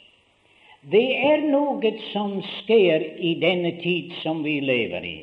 Det 0.91 1.07
er 1.17 1.47
noe 1.49 1.91
som 2.11 2.35
skjer 2.45 3.05
i 3.17 3.35
denne 3.41 3.71
tid 3.81 4.13
som 4.21 4.43
vi 4.45 4.59
lever 4.61 5.05
i. 5.09 5.19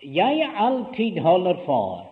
Jeg 0.00 0.46
alltid 0.56 1.18
holder 1.20 1.58
for 1.66 2.06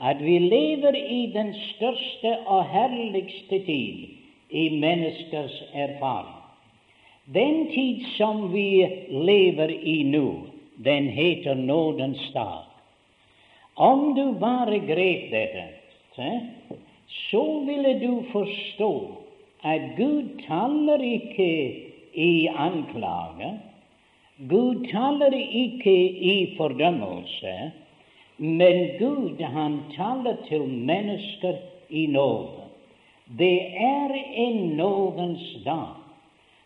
at 0.00 0.22
vi 0.24 0.38
lever 0.40 0.96
i 0.96 1.26
den 1.34 1.52
største 1.74 2.32
og 2.46 2.64
herligste 2.72 3.58
tid 3.66 4.06
i 4.48 4.64
menneskers 4.80 5.58
erfaring. 5.74 6.32
Den 7.34 7.66
tid 7.74 8.06
som 8.16 8.46
vi 8.52 8.86
lever 9.10 9.72
i 9.76 10.02
nå, 10.08 10.46
den 10.84 11.08
heter 11.12 11.54
nådens 11.54 12.22
dag. 12.32 12.64
Om 13.76 14.14
du 14.16 14.38
bare 14.40 14.78
grep 14.78 15.28
dette, 15.32 15.66
så 17.28 17.44
ville 17.66 17.98
du 18.00 18.22
forstå 18.32 18.92
at 19.64 19.90
Gud 19.96 20.40
taler 20.46 21.02
ikke 21.02 21.85
i 22.16 22.48
anklage. 22.48 23.50
Gud 24.36 24.86
taler 24.90 25.32
ikke 25.36 25.96
i 26.32 26.54
fordømmelse, 26.56 27.54
men 28.36 28.98
Gud 28.98 29.40
han 29.40 29.78
taler 29.96 30.36
til 30.48 30.64
mennesker 30.68 31.60
i 31.88 32.06
nåde. 32.06 32.66
Det 33.38 33.60
er 33.76 34.12
en 34.46 34.76
nådens 34.76 35.56
dag. 35.64 35.96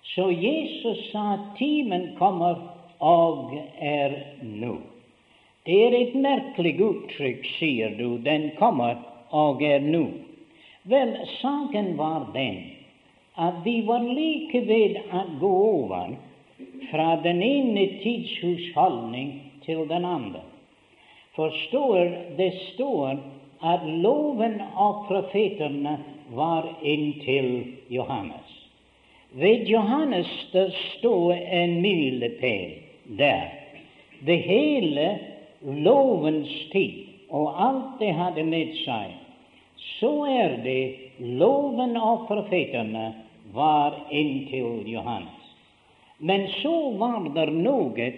Så 0.02 0.30
Jesus 0.30 1.10
sa 1.12 1.38
timen 1.58 2.14
kommer 2.18 2.58
og 2.98 3.54
er 3.78 4.16
nå. 4.42 4.76
Det 5.66 5.78
er 5.86 5.94
et 5.98 6.14
merkelig 6.14 6.74
uttrykk, 6.82 7.46
sier 7.58 7.94
du, 7.98 8.16
den 8.24 8.50
kommer 8.58 8.98
og 9.30 9.62
er 9.62 9.82
nå. 9.84 10.06
Vel, 10.90 11.14
saken 11.38 11.96
var 11.98 12.30
den 12.34 12.79
at 13.40 13.60
vi 13.64 13.80
var 13.88 14.04
like 14.04 14.60
ved 14.68 14.98
å 15.16 15.24
gå 15.40 15.50
over 15.66 16.16
fra 16.90 17.08
den 17.24 17.40
ene 17.42 17.86
tidshusholdning 18.02 19.30
til 19.64 19.86
den 19.88 20.04
andre. 20.04 20.42
Forstår, 21.36 22.10
det 22.36 22.50
står 22.72 23.20
at 23.64 23.86
loven 24.04 24.58
og 24.76 25.06
profetene 25.08 25.96
var 26.36 26.68
inntil 26.82 27.78
Johannes. 27.88 28.56
Ved 29.32 29.64
Johannes 29.70 30.28
der 30.52 30.74
står 30.98 31.32
en 31.32 31.80
milepæl 31.80 32.74
der. 33.18 33.48
Det 34.26 34.36
hele 34.44 35.06
lovens 35.62 36.52
tid 36.72 37.06
og 37.30 37.54
alt 37.62 37.96
det 38.02 38.12
hadde 38.14 38.44
med 38.44 38.74
seg, 38.82 39.16
så 39.96 40.12
er 40.28 40.56
det 40.64 40.82
loven 41.40 41.96
og 41.96 42.26
profetene 42.28 43.06
var 43.52 43.94
inntil 44.10 44.82
Johannes. 44.86 45.40
Men 46.18 46.48
så 46.62 46.90
var 46.90 47.28
det 47.34 47.46
noe 47.52 48.12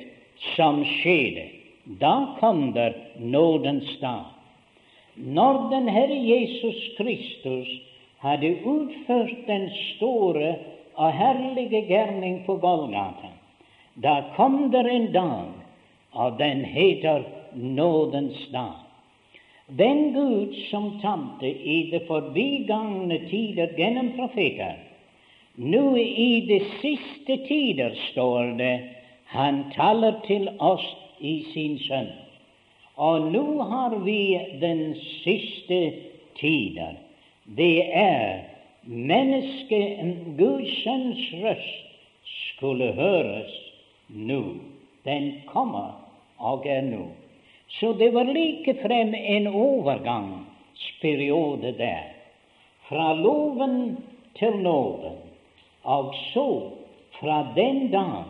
som 0.56 0.82
skjedde. 0.84 1.48
Da 1.84 2.36
kom 2.40 2.72
der 2.72 2.94
nådens 3.18 3.98
dag. 4.00 4.24
Når 5.14 5.70
den 5.70 5.88
Herre 5.88 6.16
Jesus 6.16 6.96
Kristus 6.96 7.68
hadde 8.22 8.54
utført 8.64 9.46
den 9.46 9.68
store 9.70 10.54
og 10.94 11.12
herlige 11.12 11.82
gjerning 11.88 12.42
på 12.46 12.56
Golgata, 12.62 13.32
da 13.94 14.22
kom 14.36 14.70
der 14.72 14.88
en 14.88 15.10
dag, 15.12 15.50
og 16.12 16.38
den 16.38 16.64
heter 16.64 17.26
nådens 17.54 18.48
dag. 18.52 18.78
Den 19.78 20.12
Gud 20.12 20.54
som 20.70 20.98
talte 21.00 21.48
i 21.48 21.90
de 21.90 22.00
forbigangne 22.06 23.18
tider 23.28 23.74
gjennom 23.76 24.12
profeter, 24.16 24.76
nå 25.56 25.96
i 25.98 26.40
de 26.48 26.58
siste 26.80 27.36
tider, 27.46 27.94
står 28.10 28.56
det, 28.58 28.74
han 29.32 29.64
taler 29.76 30.18
til 30.26 30.48
oss 30.60 30.84
i 31.20 31.44
sin 31.52 31.78
Sønn. 31.86 32.10
Og 32.96 33.32
nå 33.32 33.62
har 33.70 33.96
vi 34.04 34.38
den 34.60 34.94
siste 35.22 35.92
tider. 36.36 36.92
Det 37.44 37.92
er 37.96 38.40
menneske, 38.84 40.12
Guds 40.38 40.82
sønns 40.82 41.32
røst, 41.42 41.84
skulle 42.52 42.92
høres 42.96 43.52
nå. 44.08 44.42
Den 45.04 45.32
kommer 45.48 45.90
og 46.38 46.66
er 46.68 46.82
nå. 46.86 47.06
Så 47.80 47.92
det 47.98 48.14
var 48.14 48.24
like 48.28 48.74
frem 48.82 49.14
en 49.14 49.46
overgangsperiode 49.48 51.72
der, 51.78 52.02
fra 52.88 53.14
loven 53.16 53.96
til 54.38 54.56
nåden, 54.60 55.31
og 55.84 56.14
så 56.32 56.70
fra 57.20 57.46
den 57.56 57.90
dag 57.90 58.24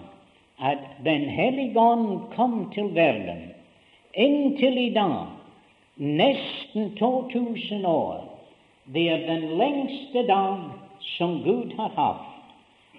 at 0.62 0.79
Den 1.05 1.21
hellige 1.21 1.81
ånd 1.81 2.21
kom 2.37 2.71
til 2.75 2.95
verden, 2.95 3.51
inntil 4.15 4.79
i 4.79 4.91
dag, 4.95 5.27
nesten 5.97 6.95
2000 6.97 7.87
år, 7.87 8.25
det 8.95 9.09
er 9.11 9.27
den 9.27 9.59
lengste 9.59 10.23
dag 10.29 10.59
som 11.17 11.41
Gud 11.43 11.75
har 11.77 11.91
hatt, 11.97 12.29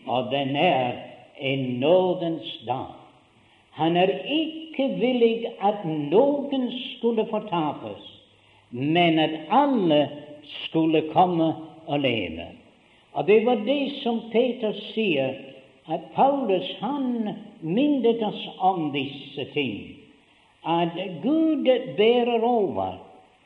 og 0.08 0.32
den 0.32 0.56
er 0.56 0.92
en 1.39 1.80
nådens 1.80 2.63
dag. 2.68 2.92
Han 3.72 3.98
er 3.98 4.12
ikke 4.26 4.89
villig 5.00 5.46
at 5.62 5.86
noen 5.86 6.68
skulle 6.72 7.26
fortapes, 7.30 8.04
men 8.72 9.20
at 9.20 9.39
alle 9.50 10.10
skulle 10.66 11.02
komme 11.13 11.54
og 11.88 12.00
leve. 12.00 12.62
Og 13.13 13.28
Det 13.28 13.45
var 13.45 13.56
det 13.65 13.91
som 14.04 14.21
Peter 14.32 14.73
sier, 14.93 15.36
at 15.88 16.06
Paulus 16.15 16.69
han 16.80 17.30
minnet 17.62 18.23
oss 18.23 18.43
om 18.60 18.91
disse 18.93 19.45
ting. 19.54 19.99
At 20.65 20.95
Gud 21.21 21.67
bærer 21.97 22.43
over 22.43 22.95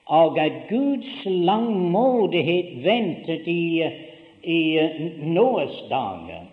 og 0.07 0.37
at 0.39 0.51
Guds 0.69 1.25
langmodighet 1.25 2.83
ventet 2.83 3.47
i, 3.47 3.83
i 4.43 4.79
Noas 5.21 5.81
dager. 5.89 6.45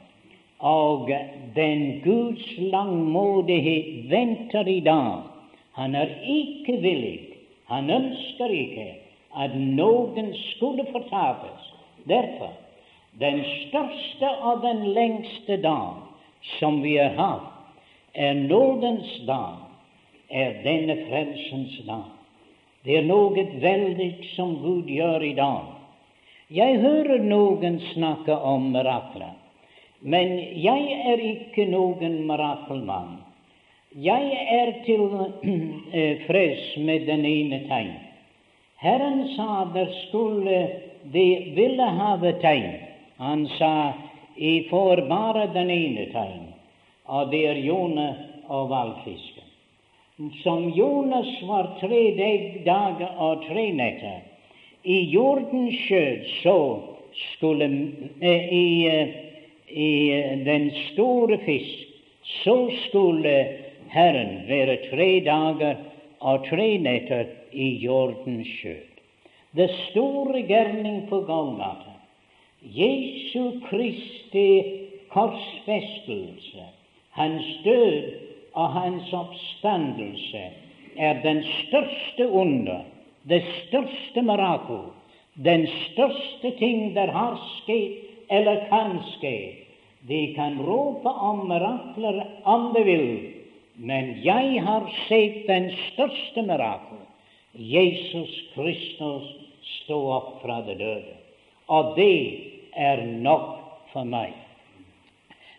Og 0.59 1.11
den 1.55 2.01
Guds 2.05 2.59
langmodighet 2.59 4.11
venter 4.11 4.67
i 4.67 4.81
dag. 4.81 5.23
Han 5.75 5.95
er 5.95 6.11
ikke 6.27 6.81
villig, 6.81 7.21
han 7.67 7.91
ønsker 7.91 8.51
ikke 8.51 8.89
at 9.37 9.55
noen 9.59 10.31
skulle 10.35 10.87
fortapes. 10.93 11.73
Derfor, 12.09 12.53
den 13.21 13.45
største 13.45 14.31
og 14.43 14.63
den 14.63 14.83
lengste 14.95 15.57
dag 15.63 16.03
som 16.59 16.81
vi 16.83 16.97
har 16.99 17.15
hatt, 17.19 17.51
er 18.15 18.35
nådens 18.35 19.21
dag, 19.27 19.63
er 20.31 20.59
denne 20.65 20.97
frelsens 21.09 21.79
dag. 21.87 22.11
Det 22.85 22.99
er 22.99 23.07
noe 23.07 23.47
veldig 23.63 24.11
som 24.35 24.57
Gud 24.63 24.91
gjør 24.91 25.23
i 25.25 25.35
dag. 25.39 25.71
Jeg 26.53 26.81
hører 26.83 27.23
noen 27.25 27.79
snakke 27.95 28.35
om 28.37 28.69
mirakler, 28.75 29.33
men 30.03 30.35
jeg 30.61 30.99
er 31.13 31.23
ikke 31.25 31.65
noen 31.71 32.21
mirakelmann. 32.29 33.17
Jeg 33.95 34.41
er 34.53 34.73
tilfreds 34.85 36.67
eh, 36.77 36.83
med 36.85 37.07
den 37.07 37.25
ene 37.25 37.63
tegn. 37.71 37.95
Herren 38.83 39.23
sa 39.37 39.65
der 39.75 39.93
skulle 40.03 40.59
de 41.15 41.29
ville 41.55 41.89
ha 41.99 42.17
tegn. 42.43 42.94
Han 43.19 43.47
sa 43.59 43.93
jeg 44.37 44.67
får 44.71 45.07
bare 45.09 45.47
den 45.55 45.71
ene 45.71 46.11
tegn, 46.11 46.47
og 47.07 47.31
det 47.31 47.47
er 47.53 47.65
Jone 47.65 48.09
og 48.49 48.69
hvalfisken 48.73 49.45
som 50.43 50.71
Jonas 50.71 51.43
var 51.43 51.73
tre 51.81 52.03
dager 52.65 53.17
og 53.19 53.43
tre 53.49 53.65
netter 53.75 54.21
i 54.85 54.99
jordens 55.11 55.75
skjød, 55.87 56.27
så 56.43 56.59
skulle 57.33 57.67
eh, 58.21 58.53
i, 58.53 58.87
eh, 58.87 59.09
i 59.69 59.91
eh, 60.15 60.45
den 60.47 60.71
store 60.93 61.39
fisk, 61.43 61.89
så 62.45 62.57
skulle 62.85 63.35
Herren 63.91 64.45
være 64.49 64.77
tre 64.91 65.09
dager 65.27 65.83
og 66.21 66.47
tre 66.47 66.69
netter 66.79 67.27
i 67.53 67.73
jordens 67.83 68.49
skjød. 68.61 68.91
det 69.55 69.71
store 69.91 70.43
gjerning 70.47 71.09
på 71.09 71.21
Golgata, 71.27 71.94
Jesu 72.73 73.61
Kristi 73.69 74.49
korsfestelse, 75.13 76.65
hans 77.11 77.45
død 77.65 78.13
og 78.55 78.73
hans 78.73 79.13
oppstandelse, 79.13 80.43
er 80.97 81.23
den 81.23 81.43
største 81.45 82.29
under, 82.29 82.81
det 83.29 83.43
største 83.67 84.23
mirakel, 84.23 84.91
den 85.45 85.67
største 85.67 86.51
ting 86.59 86.95
der 86.95 87.11
har 87.13 87.39
skjedd 87.61 88.31
eller 88.31 88.67
kan 88.71 88.99
skje. 89.15 89.37
De 90.09 90.35
kan 90.37 90.59
rope 90.63 91.09
om 91.09 91.47
mirakler 91.49 92.21
om 92.45 92.73
de 92.75 92.83
vil, 92.85 93.09
men 93.77 94.15
jeg 94.25 94.61
har 94.63 94.87
sett 95.09 95.47
den 95.49 95.71
største 95.89 96.43
mirakel. 96.43 97.01
Jesus 97.55 98.35
Kristus 98.55 99.31
stå 99.81 99.99
opp 100.17 100.33
fra 100.43 100.61
det 100.67 100.79
døde. 100.79 101.15
Og 101.73 101.95
det 101.97 102.54
er 102.77 103.05
nok 103.07 103.51
for 103.93 104.07
meg. 104.09 104.35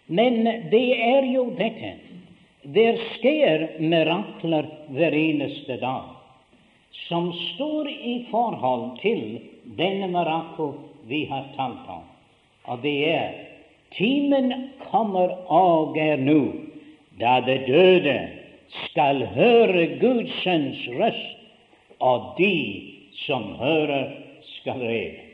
Men 0.08 0.44
det 0.72 0.86
er 1.02 1.26
jo 1.34 1.48
dette. 1.58 1.96
Det 2.66 2.92
skjer 3.14 3.66
mirakler 3.82 4.68
hver 4.94 5.14
eneste 5.18 5.78
dag 5.82 6.12
som 7.06 7.32
står 7.34 7.90
i 7.90 8.16
forhold 8.32 8.96
til 9.02 9.40
denne 9.78 10.08
mirakel 10.14 10.74
vi 11.10 11.26
har 11.30 11.50
talt 11.58 11.90
om. 11.92 12.06
Og 12.66 12.82
det 12.82 12.96
er 13.12 13.36
timen 13.98 14.72
kommer 14.90 15.36
og 15.54 15.98
er 16.02 16.18
nå, 16.22 16.40
da 17.20 17.38
de 17.46 17.60
døde 17.68 18.16
skal 18.88 19.22
høre 19.36 19.86
Guds 20.02 20.42
røst, 20.98 21.38
og 22.00 22.34
de 22.40 22.56
som 23.26 23.54
hører, 23.60 24.10
skal 24.60 24.82
leve. 24.82 25.25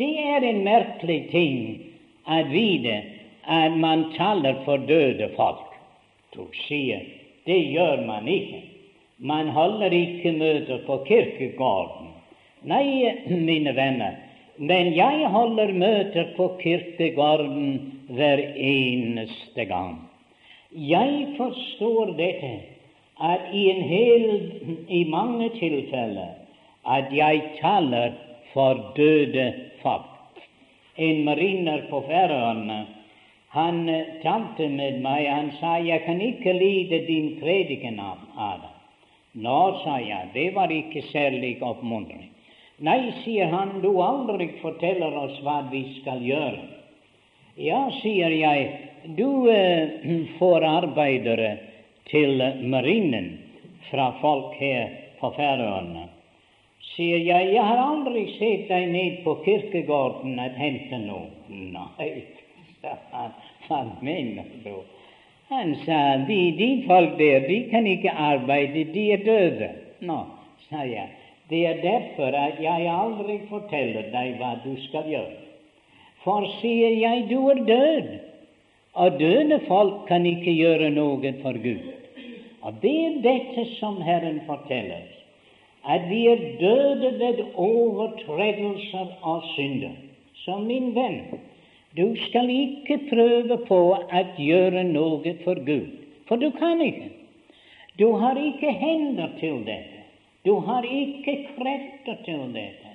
Det 0.00 0.12
er 0.16 0.44
en 0.48 0.62
merkelig 0.64 1.18
ting 1.28 1.64
å 2.24 2.38
vite 2.48 2.94
at 3.44 3.74
man 3.82 4.06
taler 4.14 4.62
for 4.64 4.80
døde 4.88 5.28
folk. 5.36 5.66
Du 6.32 6.46
sier 6.64 7.04
det 7.44 7.58
gjør 7.74 8.06
man 8.08 8.28
ikke. 8.30 8.62
Man 9.20 9.50
holder 9.52 9.92
ikke 9.92 10.32
møter 10.38 10.80
på 10.86 11.02
kirkegården. 11.04 12.08
Nei, 12.70 13.12
mine 13.28 13.74
venner, 13.76 14.16
men 14.56 14.92
jeg 14.96 15.28
holder 15.34 15.72
møter 15.76 16.32
på 16.36 16.48
kirkegården 16.62 17.70
hver 18.16 18.40
eneste 18.56 19.64
gang. 19.68 19.98
Jeg 20.72 21.34
forstår 21.36 22.14
dette, 22.16 22.52
at 23.20 23.50
i, 23.52 23.66
en 23.68 23.82
hel, 23.84 24.30
i 24.88 25.02
mange 25.12 25.50
tilfeller 25.58 26.38
at 26.88 27.10
jeg 27.12 27.42
taler 27.60 28.14
for 28.54 28.94
døde 28.96 29.50
folk. 29.50 29.66
En 29.84 31.22
mariner 31.24 31.86
på 31.90 32.02
Færøyene 32.08 32.80
han 33.50 33.78
talte 34.22 34.68
med 34.68 35.00
meg. 35.02 35.26
Han 35.26 35.50
sa 35.58 35.78
jeg 35.82 36.04
kan 36.04 36.20
ikke 36.22 36.52
lide 36.54 37.00
din 37.06 37.32
prediken 37.40 37.98
det. 37.98 38.74
Nå, 39.32 39.58
sa 39.84 39.98
jeg, 40.02 40.30
det 40.34 40.50
var 40.54 40.70
ikke 40.74 41.02
særlig 41.10 41.56
oppmuntrende. 41.62 42.28
Nei, 42.80 43.12
sier 43.22 43.50
han, 43.52 43.76
du 43.82 43.90
aldri 44.02 44.48
forteller 44.62 45.14
oss 45.20 45.36
hva 45.44 45.60
vi 45.70 45.82
skal 45.98 46.22
gjøre. 46.24 46.62
Ja, 47.60 47.82
sier 48.00 48.32
jeg, 48.32 48.70
du 49.18 49.50
eh, 49.52 50.06
får 50.38 50.64
arbeidere 50.64 51.50
til 52.10 52.40
marinen 52.72 53.34
fra 53.90 54.12
folk 54.22 54.56
her 54.62 54.96
på 55.20 55.30
Færøyene 55.36 56.08
sier 57.00 57.22
jeg, 57.24 57.52
jeg 57.54 57.64
har 57.64 57.80
aldri 57.80 58.26
sett 58.36 58.66
deg 58.68 58.90
ned 58.92 59.20
på 59.24 59.38
kirkegården 59.46 60.36
og 60.42 60.56
hente 60.60 60.98
noe. 61.00 61.28
Nei, 61.48 62.10
sa 62.82 63.22
han, 63.70 63.94
du? 64.64 64.74
Han 65.50 65.72
sa, 65.86 66.00
de, 66.28 66.40
de 66.58 66.68
folk 66.86 67.16
der, 67.18 67.46
de 67.48 67.62
kan 67.70 67.88
ikke 67.88 68.12
arbeide, 68.12 68.84
de 68.92 69.04
er 69.16 69.24
døde. 69.24 69.70
Nå, 70.06 70.18
sa 70.68 70.84
jeg, 70.86 71.08
det 71.50 71.62
er 71.66 71.80
derfor 71.82 72.36
at 72.36 72.60
jeg 72.62 72.90
aldri 72.92 73.38
forteller 73.48 74.10
deg 74.12 74.36
hva 74.38 74.58
du 74.64 74.74
skal 74.86 75.08
gjøre. 75.10 75.38
For, 76.20 76.44
sier 76.60 76.98
jeg, 77.00 77.30
du 77.30 77.38
er 77.48 77.62
død, 77.64 78.10
og 79.00 79.16
døde 79.16 79.60
folk 79.70 80.04
kan 80.10 80.26
ikke 80.28 80.52
gjøre 80.52 80.92
noe 80.92 81.32
for 81.40 81.56
Gud. 81.64 81.88
Og 82.60 82.76
det 82.82 82.92
er 83.06 83.18
dette 83.24 83.64
som 83.78 83.96
Herren 84.04 84.42
forteller 84.44 85.08
at 85.84 86.10
vi 86.10 86.26
er 86.26 86.40
døde 86.60 87.12
ved 87.18 87.44
overtredelser 87.54 89.14
av 89.22 89.44
synder. 89.54 89.94
Så 90.44 90.58
min 90.58 90.94
venn, 90.94 91.40
du 91.96 92.16
skal 92.26 92.50
ikke 92.52 92.98
prøve 93.10 93.56
på 93.68 93.78
å 93.94 94.24
gjøre 94.38 94.84
noe 94.92 95.34
for 95.44 95.60
Gud, 95.66 95.88
for 96.28 96.36
du 96.36 96.50
kan 96.58 96.80
ikke. 96.84 97.10
Du 97.98 98.12
har 98.16 98.38
ikke 98.38 98.72
hender 98.72 99.32
til 99.40 99.64
dette. 99.66 100.04
Du 100.44 100.54
har 100.64 100.86
ikke 100.86 101.34
krefter 101.56 102.20
til 102.24 102.46
dette. 102.54 102.94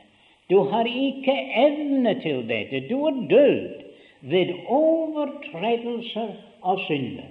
Du 0.49 0.61
har 0.71 0.85
ikke 0.85 1.35
evne 1.61 2.15
til 2.21 2.45
dette. 2.49 2.85
Du 2.89 3.05
er 3.05 3.19
død 3.29 3.85
ved 4.21 4.53
overtredelser 4.69 6.31
av 6.63 6.81
synder. 6.87 7.29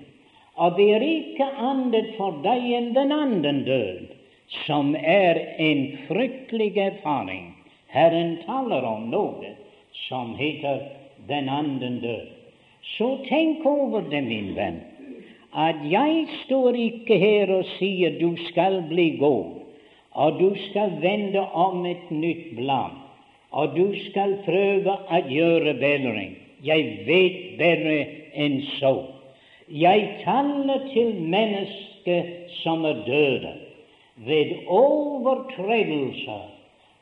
Og 0.55 0.77
det 0.79 0.87
er 0.95 1.03
ikke 1.03 1.47
annet 1.59 2.13
for 2.19 2.37
deg 2.45 2.69
enn 2.79 2.93
den 2.95 3.15
andre 3.15 3.55
død 3.67 4.14
som 4.67 4.95
er 4.95 5.41
en 5.59 5.99
fryktelig 6.09 6.77
erfaring. 6.79 7.55
Herren 7.95 8.37
taler 8.47 8.85
om 8.87 9.11
noe 9.11 9.55
som 10.09 10.35
heter 10.39 10.81
den 11.29 11.49
anden 11.49 12.01
død. 12.03 12.27
Så 12.97 13.09
tenk 13.29 13.65
over 13.67 14.05
det, 14.11 14.23
min 14.27 14.53
venn, 14.57 14.81
at 15.55 15.81
jeg 15.89 16.27
står 16.45 16.77
ikke 16.77 17.19
her 17.19 17.53
og 17.55 17.65
sier 17.79 18.19
du 18.19 18.35
skal 18.51 18.83
bli 18.91 19.15
god, 19.21 19.63
og 20.13 20.39
du 20.41 20.51
skal 20.69 20.99
vende 21.03 21.41
om 21.41 21.87
et 21.87 22.11
nytt 22.11 22.53
blad, 22.59 22.99
og 23.51 23.77
du 23.79 23.95
skal 24.11 24.37
prøve 24.45 24.99
å 24.99 25.23
gjøre 25.31 25.77
bedring. 25.81 26.37
Jeg 26.65 27.07
vet 27.07 27.41
bedre 27.61 27.99
enn 28.35 28.61
så. 28.77 28.95
Jeg 29.69 30.09
taler 30.25 30.89
til 30.93 31.15
mennesker 31.33 32.33
som 32.61 32.85
er 32.85 33.01
døde 33.07 33.55
ved 34.17 34.53
overtredelser 34.71 36.45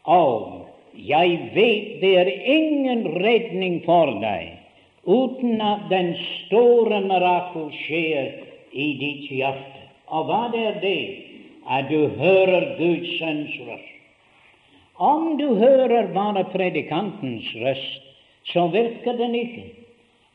av 0.08 0.68
Jeg 0.92 1.36
vet 1.54 2.00
det 2.00 2.12
er 2.20 2.30
ingen 2.52 3.04
redning 3.20 3.80
for 3.84 4.12
deg 4.20 4.58
uten 5.04 5.60
at 5.60 5.88
den 5.90 6.12
store 6.20 7.00
mirakel 7.04 7.70
skjer 7.74 8.28
i 8.72 8.88
ditt 9.00 9.30
hjerte. 9.32 9.80
Og 10.12 10.28
hva 10.28 10.42
er 10.56 10.78
det? 10.82 11.00
At 11.66 11.88
du 11.88 12.08
hører 12.18 12.74
Guds 12.78 13.18
sønns 13.18 13.56
røst. 13.66 13.88
Om 14.98 15.36
du 15.38 15.54
hører 15.58 16.12
bare 16.14 16.44
predikantens 16.52 17.48
røst, 17.56 18.02
så 18.52 18.66
virker 18.68 19.16
den 19.18 19.34
ikke. 19.34 19.64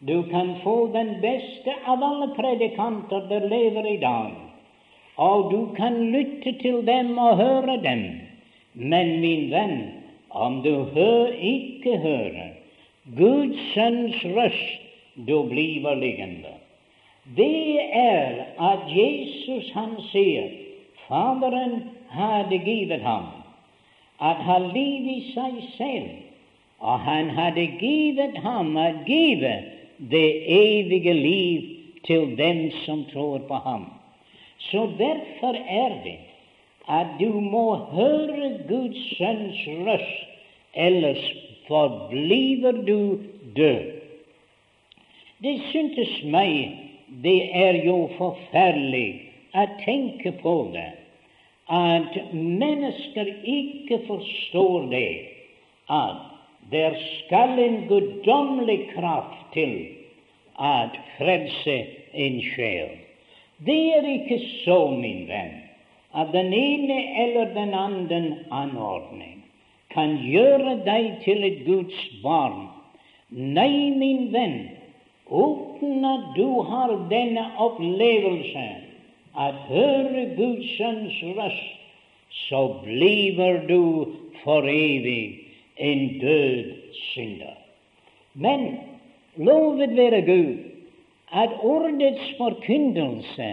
Du 0.08 0.24
kan 0.32 0.56
få 0.64 0.90
den 0.94 1.18
beste 1.22 1.74
av 1.86 2.04
alle 2.04 2.32
predikanter 2.36 3.30
der 3.30 3.48
lever 3.50 3.88
i 3.94 3.98
dag 4.02 4.47
og 5.18 5.52
du 5.52 5.74
kan 5.76 6.12
lytte 6.14 6.54
til 6.62 6.84
dem 6.88 7.18
og 7.18 7.38
høre 7.38 7.78
dem. 7.84 8.04
Men 8.74 9.20
min 9.22 9.50
venn, 9.52 9.80
om 10.30 10.62
du 10.62 10.84
hør, 10.94 11.34
ikke 11.34 11.98
hører 11.98 12.54
Guds 13.18 13.74
sønns 13.74 14.26
røst, 14.36 14.82
du 15.28 15.44
blir 15.50 15.96
liggende. 15.96 16.54
Det 17.38 17.80
er 17.94 18.46
at 18.62 18.86
Jesus 18.94 19.72
han 19.74 19.98
sier 20.12 20.52
Faderen 21.08 21.82
hadde 22.10 22.58
givet 22.58 23.02
ham 23.02 23.26
at 24.20 24.40
ha 24.44 24.58
liv 24.60 25.08
i 25.08 25.20
seg 25.34 25.58
selv, 25.78 26.10
og 26.80 27.00
han 27.00 27.30
hadde 27.30 27.66
givet 27.80 28.38
ham 28.44 28.76
å 28.78 28.88
give 29.08 29.54
det 30.12 30.30
evige 30.52 31.14
liv 31.14 31.70
til 32.06 32.36
dem 32.38 32.68
som 32.86 33.06
tror 33.12 33.40
på 33.48 33.62
ham. 33.66 33.86
Så 34.60 34.90
derfor 34.98 35.54
er 35.54 36.02
det 36.04 36.18
at 36.88 37.08
du 37.20 37.40
må 37.40 37.76
høre 37.76 38.50
Guds 38.68 39.18
sønns 39.18 39.64
røst, 39.88 40.28
ellers 40.74 41.24
forbliver 41.68 42.72
du 42.72 43.20
død. 43.56 43.92
Det 45.44 45.56
syntes 45.72 46.14
meg 46.24 46.54
det 47.24 47.42
er 47.56 47.82
jo 47.86 47.98
forferdelig 48.18 49.10
å 49.56 49.66
tenke 49.84 50.32
på 50.42 50.56
det, 50.74 50.90
at 51.68 52.16
mennesker 52.34 53.30
ikke 53.44 54.00
forstår 54.08 54.88
det, 54.92 55.12
at 55.92 56.24
der 56.72 56.96
skal 57.00 57.60
en 57.64 57.78
guddommelig 57.88 58.80
kraft 58.96 59.44
til 59.54 59.76
at 60.60 60.96
frelse 61.18 61.78
en 62.14 62.42
sjel. 62.44 63.07
Det 63.66 63.98
er 63.98 64.06
ikke 64.06 64.38
så, 64.66 64.92
min 64.92 65.26
venn, 65.30 65.54
at 66.14 66.30
den 66.34 66.54
ene 66.54 66.98
eller 67.24 67.54
den 67.56 67.74
andre 67.74 68.20
anordning 68.54 69.40
kan 69.94 70.18
gjøre 70.22 70.76
deg 70.86 71.08
til 71.24 71.46
et 71.48 71.64
Guds 71.66 72.04
barn. 72.22 72.68
Nei, 73.30 73.90
min 73.98 74.28
venn, 74.34 74.60
uten 75.26 76.06
at 76.06 76.30
du 76.38 76.62
har 76.70 76.94
denne 77.10 77.48
opplevelse 77.58 78.68
at 79.38 79.58
høre 79.72 80.28
Guds 80.38 80.70
sønns 80.78 81.18
røst, 81.40 81.74
så 82.48 82.62
blir 82.84 83.64
du 83.68 84.14
for 84.44 84.70
evig 84.70 85.50
en 85.78 86.20
død 86.22 86.74
synder. 86.94 87.58
Men 88.34 88.78
lovet 89.38 89.98
være 89.98 90.22
Gud 90.22 90.67
at 91.32 91.50
ordets 91.64 92.38
forkynnelse, 92.38 93.50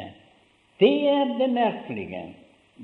det 0.80 1.08
er 1.08 1.38
det 1.38 1.50
merkelige. 1.50 2.24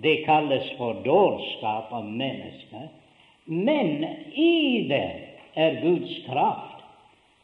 Det 0.03 0.25
kalles 0.25 0.67
for 0.79 1.03
dårskap 1.05 1.93
av 1.93 2.05
mennesker. 2.07 2.89
Men 3.45 4.05
i 4.35 4.87
det 4.89 5.07
er 5.55 5.81
Guds 5.83 6.13
kraft. 6.27 6.85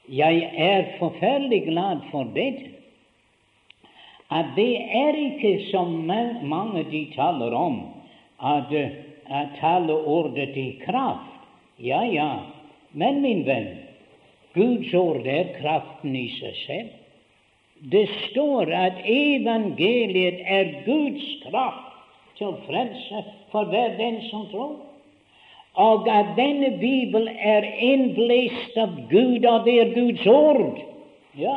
Jeg 0.08 0.50
er 0.54 0.92
forferdelig 0.98 1.64
glad 1.66 2.06
for 2.10 2.24
det, 2.34 2.72
At 4.30 4.46
det 4.56 4.82
er 4.82 5.14
ikke 5.14 5.70
som 5.70 5.92
mange 6.42 6.82
de 6.90 7.04
taler 7.14 7.54
om, 7.54 7.76
at, 8.42 8.72
at 9.30 9.48
tale 9.60 9.94
ordet 9.94 10.56
i 10.56 10.80
kraft. 10.82 11.30
Ja, 11.78 12.02
ja, 12.02 12.30
men 12.92 13.20
min 13.22 13.44
venn, 13.46 13.68
Guds 14.54 14.94
ord 14.94 15.26
er 15.26 15.52
kraften 15.60 16.16
i 16.16 16.26
seg 16.40 16.58
selv. 16.66 17.05
Det 17.80 18.08
står 18.28 18.72
at 18.72 19.02
evangeliet 19.04 20.40
er 20.44 20.72
Guds 20.86 21.26
kraft 21.44 21.94
til 22.38 22.56
frelse 22.66 23.24
for 23.52 23.68
hver 23.72 23.96
den 24.00 24.20
som 24.30 24.48
tror 24.52 24.86
og 25.76 26.08
at 26.08 26.32
denne 26.36 26.70
Bibel 26.80 27.28
er 27.28 27.66
innblest 27.84 28.76
av 28.80 28.94
Gud, 29.10 29.44
og 29.44 29.66
det 29.66 29.74
er 29.80 29.90
Guds 29.92 30.22
ord. 30.30 30.78
Ja, 31.36 31.56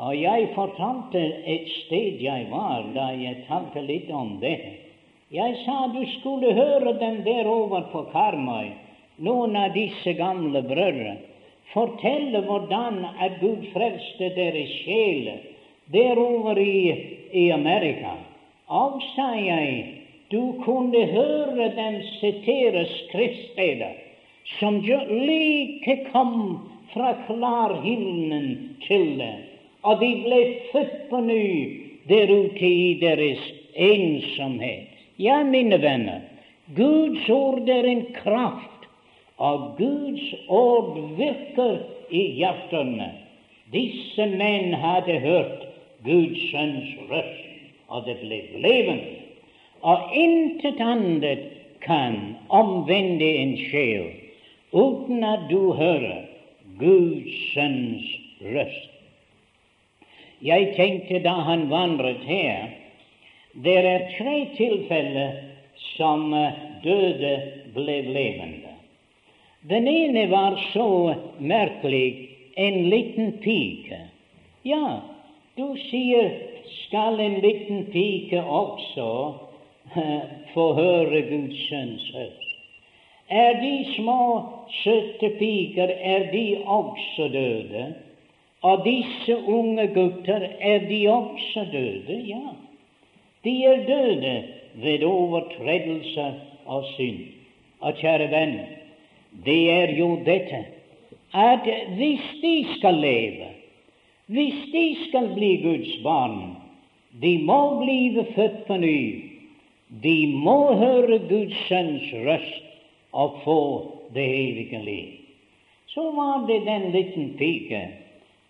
og 0.00 0.14
jeg 0.16 0.48
fortalte 0.54 1.20
et 1.20 1.68
sted 1.82 2.22
jeg 2.24 2.46
var, 2.50 2.86
da 2.94 3.10
jeg 3.12 3.44
talte 3.50 3.84
litt 3.84 4.08
om 4.10 4.38
det. 4.40 4.56
Jeg 5.32 5.58
sa 5.64 5.86
du 5.92 6.00
skulle 6.18 6.54
høre 6.56 6.96
dem 7.00 7.20
der 7.26 7.48
over 7.48 7.84
på 7.92 8.06
Karmøy, 8.12 8.72
noen 9.20 9.56
av 9.60 9.76
disse 9.76 10.16
gamle 10.16 10.64
brødre, 10.64 11.18
fortelle 11.72 12.42
hvordan 12.46 13.04
at 13.20 13.38
Gud 13.40 13.64
frelste 13.72 14.28
deres 14.36 14.70
sjeler 14.82 15.40
derover 15.92 16.58
i, 16.58 16.76
i 17.32 17.48
Amerika. 17.50 18.16
Og, 18.68 19.02
sa 19.14 19.32
jeg, 19.36 20.02
du 20.32 20.62
kunne 20.64 21.06
høre 21.12 21.68
dem 21.76 22.00
sitere 22.20 22.86
skriftsteder 22.88 23.98
som 24.58 24.80
like 24.82 25.96
kom 26.12 26.58
fra 26.92 27.14
klarhimmelen 27.26 28.76
til 28.86 29.18
dem, 29.18 29.44
og 29.82 30.00
de 30.00 30.10
ble 30.24 30.40
født 30.72 30.98
på 31.10 31.20
ny 31.20 31.44
der 32.08 32.30
ute 32.32 32.66
i 32.66 32.98
deres 33.00 33.42
ensomhet. 33.74 34.88
Ja, 35.18 35.42
mine 35.44 35.78
venner, 35.82 36.20
Guds 36.76 37.28
ord 37.30 37.68
er 37.68 37.86
en 37.86 38.06
kraft, 38.14 38.71
og 39.42 39.74
Guds 39.78 40.34
ord 40.48 40.94
virker 41.18 41.80
i 42.10 42.22
hjertene. 42.38 43.10
Disse 43.72 44.28
menn 44.36 44.76
hadde 44.78 45.18
hørt 45.24 45.66
Guds 46.06 46.46
sønns 46.52 46.94
røst, 47.10 47.50
og 47.88 48.06
det 48.06 48.20
ble 48.22 48.40
levende 48.62 49.22
og 49.82 50.14
intet 50.14 50.80
annet 50.80 51.46
kan 51.82 52.36
omvende 52.54 53.28
en 53.42 53.56
sjel 53.58 54.10
uten 54.72 55.24
at 55.26 55.48
du 55.50 55.72
hører 55.74 56.28
Guds 56.78 57.34
sønns 57.52 58.06
røst. 58.46 58.90
Jeg 60.42 60.72
tenkte 60.76 61.22
da 61.22 61.34
han 61.46 61.68
vandret 61.70 62.22
her 62.26 62.70
Det 63.52 63.74
er 63.78 64.06
tre 64.16 64.36
tilfeller 64.56 65.34
som 65.76 66.32
eh, 66.32 66.54
døde 66.80 67.32
ble 67.74 67.98
levende. 68.06 68.71
Den 69.68 69.88
ene 69.88 70.26
var 70.26 70.56
så 70.72 71.14
merkelig 71.38 72.28
en 72.54 72.90
liten 72.90 73.32
pike. 73.32 73.98
Ja, 74.62 75.00
du 75.54 75.76
sier 75.90 76.32
skal 76.86 77.20
en 77.20 77.36
liten 77.44 77.84
pike 77.92 78.42
også 78.42 79.10
få 80.54 80.66
høre 80.74 81.22
Guds 81.28 81.60
sønns 81.68 82.08
høst? 82.14 82.48
Er 83.30 83.60
de 83.62 83.94
små, 83.94 84.18
søte 84.82 85.30
piker, 85.38 85.88
er 85.88 86.26
de 86.32 86.44
også 86.66 87.28
døde? 87.32 87.86
Og 88.62 88.84
disse 88.84 89.36
unge 89.36 89.86
gutter, 89.94 90.48
er 90.60 90.78
de 90.88 91.00
også 91.08 91.64
døde? 91.72 92.18
Ja, 92.28 92.52
de 93.44 93.64
er 93.64 93.86
døde 93.86 94.36
ved 94.74 95.04
overtredelse 95.04 96.32
og 96.66 96.84
synd. 96.96 97.24
Og 97.80 97.94
kjære 97.98 98.28
venn, 98.30 98.58
det 99.44 99.70
er 99.70 99.96
jo 99.98 100.16
dette 100.26 100.64
at 101.32 101.68
hvis 101.96 102.24
de 102.42 102.56
skal 102.76 102.94
leve, 102.94 103.48
hvis 104.26 104.64
de 104.72 104.86
skal 105.08 105.32
bli 105.34 105.56
Guds 105.62 105.92
barn, 106.04 106.56
de 107.22 107.38
må 107.44 107.60
bli 107.80 108.26
født 108.34 108.66
på 108.66 108.76
ny 108.76 109.32
de 110.00 110.32
må 110.40 110.74
høre 110.80 111.18
Guds 111.28 111.56
sønns 111.68 112.12
røst 112.24 112.68
og 113.12 113.40
få 113.44 113.60
det 114.14 114.24
evige 114.24 114.80
liv. 114.84 115.08
Så 115.92 116.04
var 116.16 116.46
det 116.48 116.62
den 116.64 116.90
liten 116.94 117.34
pike, 117.36 117.82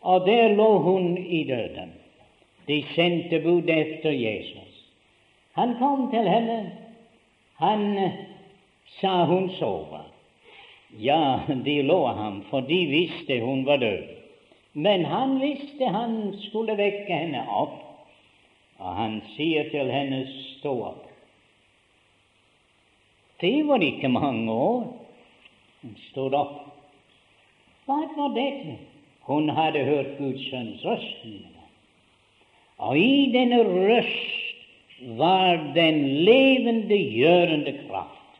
og 0.00 0.26
der 0.26 0.54
lå 0.54 0.78
hun 0.78 1.16
i 1.18 1.42
døden. 1.44 1.90
De 2.68 2.84
sendte 2.94 3.40
bud 3.40 3.68
efter 3.68 4.10
Jesus. 4.10 4.86
Han 5.52 5.74
kom 5.78 6.10
til 6.10 6.28
henne. 6.28 6.72
Han 7.58 8.10
sa 9.00 9.24
hun 9.24 9.50
sover. 9.58 10.06
Ja, 10.98 11.40
de 11.64 11.82
lå 11.82 12.06
ham, 12.06 12.42
for 12.50 12.60
de 12.68 12.80
visste 12.90 13.40
hun 13.40 13.64
var 13.64 13.76
død. 13.76 14.02
Men 14.72 15.04
han 15.04 15.38
visste 15.40 15.88
han 15.88 16.34
skulle 16.48 16.76
vekke 16.76 17.12
henne 17.12 17.44
opp, 17.48 17.78
og 18.80 18.96
han 18.96 19.20
sier 19.36 19.68
til 19.72 19.90
henne, 19.92 20.24
stå 20.58 20.72
opp. 20.92 21.08
Det 23.42 23.66
var 23.66 23.82
ikke 23.82 24.08
mange 24.08 24.52
år. 24.52 24.82
Hun 25.82 25.94
stod 26.10 26.34
opp. 26.38 26.58
Hva 27.86 27.98
var 28.14 28.34
dette? 28.36 28.76
Hun 29.26 29.50
hadde 29.50 29.82
hørt 29.86 30.12
Guds 30.18 30.44
sønns 30.50 30.84
røst. 30.86 31.24
Og 32.82 32.98
i 32.98 33.30
denne 33.34 33.62
røst 33.66 35.08
var 35.18 35.58
den 35.74 36.04
levende, 36.26 36.98
gjørende 37.18 37.74
kraft. 37.86 38.38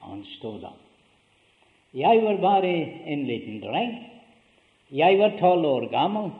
Og 0.00 0.12
han 0.12 0.22
stod 0.36 0.68
opp. 0.70 0.87
Jeg 1.98 2.22
var 2.22 2.36
bare 2.42 2.74
en 3.06 3.24
liten 3.26 3.58
dreng. 3.62 3.96
Jeg 4.94 5.18
var 5.18 5.34
tolv 5.40 5.66
år 5.66 5.86
gammel, 5.92 6.30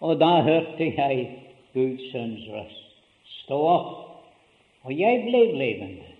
og 0.00 0.18
da 0.20 0.40
hørte 0.42 0.88
jeg 0.96 1.28
Guds 1.74 2.10
sønns 2.12 2.48
røst. 2.50 2.82
Stå 3.44 3.60
opp. 3.70 3.92
Og 4.86 4.92
jeg 4.98 5.22
ble 5.26 5.44
levende. 5.58 6.10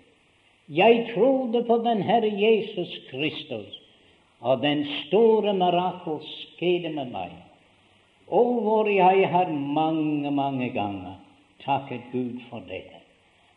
Jeg 0.69 1.09
trodde 1.15 1.63
på 1.67 1.77
den 1.83 2.03
Herre 2.03 2.31
Jesus 2.31 2.95
Kristus, 3.11 3.83
og 4.41 4.63
den 4.63 4.87
store 5.07 5.55
mirakel 5.55 6.23
skjedde 6.31 6.95
med 6.95 7.13
meg. 7.13 7.35
Og 8.27 8.63
hvor 8.63 8.91
jeg 8.91 9.29
har 9.31 9.51
mange, 9.51 10.31
mange 10.31 10.71
ganger 10.75 11.15
takket 11.65 12.11
Gud 12.13 12.43
for 12.51 12.63
dette, 12.71 13.03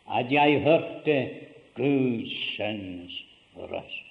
at 0.09 0.29
jeg 0.33 0.61
hørte 0.65 1.17
Guds 1.77 2.37
sønns 2.57 3.17
røst. 3.57 4.08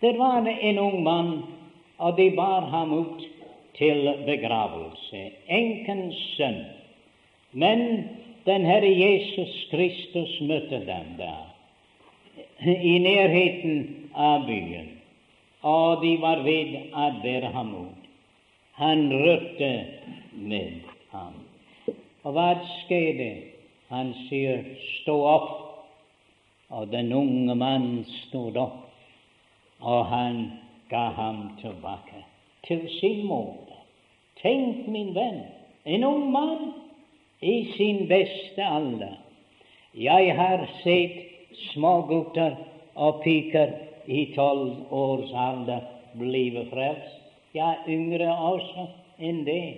Det 0.00 0.12
var 0.18 0.46
en 0.48 0.78
ung 0.78 1.02
mann, 1.02 1.42
og 1.98 2.16
de 2.16 2.30
bar 2.36 2.60
ham 2.60 2.92
ut 2.92 3.24
til 3.76 4.08
begravelse, 4.26 5.30
enkens 5.48 6.16
sønn. 6.36 6.62
Men 7.52 8.08
den 8.46 8.64
Herre 8.64 8.88
Jesus 8.88 9.66
Kristus 9.70 10.40
møtte 10.40 10.80
dem 10.86 11.14
der 11.18 11.50
i 12.64 12.98
nærheten 12.98 14.08
av 14.14 14.46
byen, 14.48 14.88
og 15.62 16.02
de 16.02 16.16
var 16.20 16.44
ved 16.44 16.76
å 16.96 17.06
bære 17.22 17.52
ham 17.52 17.74
ut. 17.74 18.10
Han 18.80 19.10
rørte 19.12 19.72
med 20.32 20.80
ham. 21.12 21.36
Og 22.24 22.32
hva 22.36 22.54
skjedde? 22.64 23.32
Han 23.90 24.14
sier, 24.28 24.64
'Stå 24.80 25.16
opp'. 25.36 25.56
Og 26.70 26.92
den 26.92 27.12
unge 27.12 27.54
mannen 27.54 28.04
stod 28.04 28.56
opp, 28.56 28.89
og 29.80 30.06
han 30.06 30.50
ga 30.90 31.08
ham 31.16 31.50
tilbake 31.60 32.24
til 32.66 32.88
sin 33.00 33.26
mor. 33.26 33.56
Tenk, 34.42 34.86
min 34.88 35.14
venn, 35.14 35.42
en 35.84 36.04
ung 36.04 36.30
mann 36.32 36.72
i 37.40 37.72
sin 37.76 38.06
beste 38.08 38.64
alder. 38.64 39.16
Jeg 39.94 40.34
har 40.36 40.66
sett 40.82 41.56
smågutter 41.72 42.56
og 42.94 43.22
piker 43.24 43.72
i 44.06 44.30
tolv 44.34 44.92
års 44.92 45.32
alder 45.34 45.84
blive 46.18 46.66
frelst. 46.70 47.16
Ja, 47.54 47.74
yngre 47.88 48.30
også 48.30 48.86
enn 49.18 49.42
det. 49.44 49.74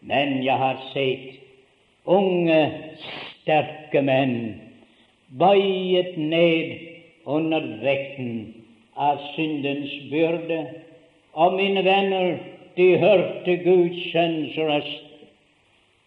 Men 0.00 0.38
jeg 0.44 0.56
har 0.58 0.78
sett 0.92 1.40
unge, 2.06 2.60
sterke 3.42 4.02
menn 4.04 4.36
bøyet 5.28 6.16
ned 6.16 6.78
under 7.26 7.64
vekten 7.82 8.57
av 8.98 9.22
syndens 9.34 9.94
byrde. 10.10 10.60
Og 11.38 11.54
mine 11.54 11.84
venner, 11.86 12.38
de 12.76 12.88
hørte 12.98 13.56
Guds 13.64 14.02
sønns 14.12 14.58
røst 14.58 15.04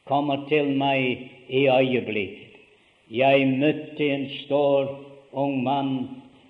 komme 0.08 0.38
til 0.49 0.73
meg 0.80 1.30
i 1.47 1.67
øyeblikket. 1.71 2.58
Jeg 3.12 3.47
møtte 3.60 4.08
en 4.08 4.27
stor 4.45 4.88
ung 5.32 5.63
mann 5.63 5.93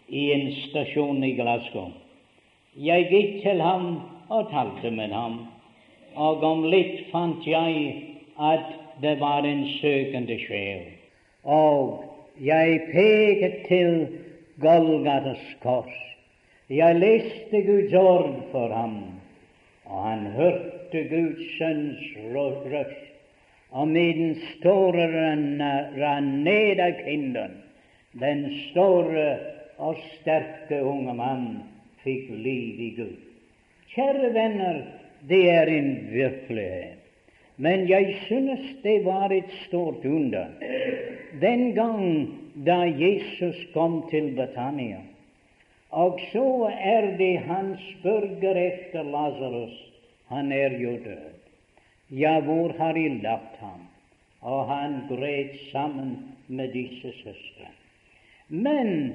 i 0.10 0.27
en 0.34 0.51
stasjon 0.67 1.23
i 1.23 1.34
Glasgow. 1.38 1.89
Jeg 2.77 3.10
gikk 3.10 3.41
til 3.43 3.62
ham 3.62 3.88
og 4.30 4.51
talte 4.51 4.91
med 4.93 5.13
ham, 5.13 5.39
og 6.15 6.43
om 6.45 6.63
litt 6.69 7.10
fant 7.12 7.45
jeg 7.47 7.95
at 8.38 8.69
det 9.01 9.17
var 9.19 9.45
en 9.45 9.65
søkende 9.80 10.38
sjel. 10.45 10.86
Og 11.43 12.04
jeg 12.41 12.82
pekte 12.93 13.51
til 13.67 13.97
Golgatas 14.62 15.43
kors. 15.63 16.11
Jeg 16.72 16.96
leste 16.96 17.62
Guds 17.68 17.94
ord 18.00 18.36
for 18.52 18.72
ham, 18.72 18.94
og 19.86 20.04
han 20.06 20.22
hørte 20.38 21.02
Guds 21.10 21.42
sønns 21.58 22.06
røst. 22.32 23.08
Og 23.72 23.88
med 23.88 24.36
store 24.58 25.08
rann 25.12 26.32
ned 26.44 26.80
av 26.84 26.96
kinden, 27.04 27.60
den 28.20 28.46
store 28.70 29.28
og 29.80 30.00
sterke 30.16 30.82
unge 30.84 31.16
mann 31.16 31.46
fikk 32.04 32.32
liv 32.32 32.80
i 32.88 32.90
Gud. 32.98 33.20
Kjære 33.92 34.34
venner, 34.36 34.82
det 35.28 35.44
er 35.52 35.72
en 35.72 35.94
virkelighet. 36.12 37.00
Men 37.58 37.88
jeg 37.90 38.16
synes 38.26 38.64
det 38.84 39.02
var 39.06 39.32
et 39.32 39.52
stort 39.68 40.06
under 40.06 40.48
den 41.42 41.74
gang 41.76 42.28
da 42.66 42.84
Jesus 42.88 43.60
kom 43.74 44.06
til 44.12 44.32
Betania. 44.40 45.04
Og 45.91 46.19
så 46.32 46.71
er 46.80 47.17
det 47.17 47.38
han 47.39 47.77
spørger 47.99 48.56
efter 48.56 49.04
Lasarus. 49.04 49.75
Han 50.27 50.51
er 50.51 50.77
jo 50.80 50.91
død. 50.91 51.32
Ja, 52.10 52.39
hvor 52.39 52.73
har 52.77 52.93
de 52.93 53.10
lagt 53.10 53.58
ham? 53.60 53.88
Og 54.41 54.65
han 54.67 55.01
gret 55.10 55.60
sammen 55.71 56.17
med 56.47 56.71
disse 56.73 57.12
søstre. 57.23 57.67
Men 58.47 59.13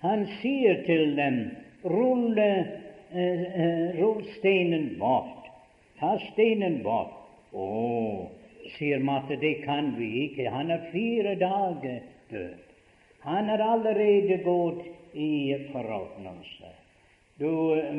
han 0.00 0.26
sier 0.42 0.84
til 0.86 1.16
dem, 1.16 1.50
rull, 1.84 2.38
eh, 2.38 2.66
eh, 3.14 4.00
rull 4.00 4.24
stenen 4.38 4.96
bort. 4.98 5.48
Ta 6.00 6.16
stenen 6.32 6.82
bort. 6.82 7.16
Å, 7.52 8.28
sier 8.76 9.00
Marte, 9.00 9.36
det 9.40 9.62
kan 9.64 9.94
vi 9.96 10.28
ikke. 10.28 10.50
Han 10.52 10.70
er 10.70 10.90
fire 10.92 11.34
dager 11.40 12.00
død. 12.30 12.56
Han 13.24 13.48
er 13.50 13.64
allerede 13.64 14.42
gått 14.44 14.84
i 15.12 15.68
forråtnelse. 15.72 16.72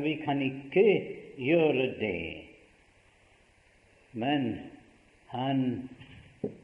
Vi 0.04 0.16
kan 0.26 0.42
ikke 0.42 0.86
gjøre 1.38 1.88
det. 2.00 2.44
Men 4.12 4.60
han 5.28 5.90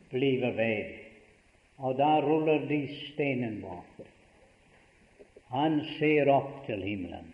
blir 0.09 0.51
ved, 0.57 0.95
og 1.77 1.97
da 1.97 2.19
ruller 2.25 2.65
de 2.67 2.81
steinen 3.11 3.61
bort. 3.61 4.07
Han 5.53 5.79
ser 5.99 6.29
opp 6.33 6.65
til 6.65 6.81
himmelen. 6.83 7.33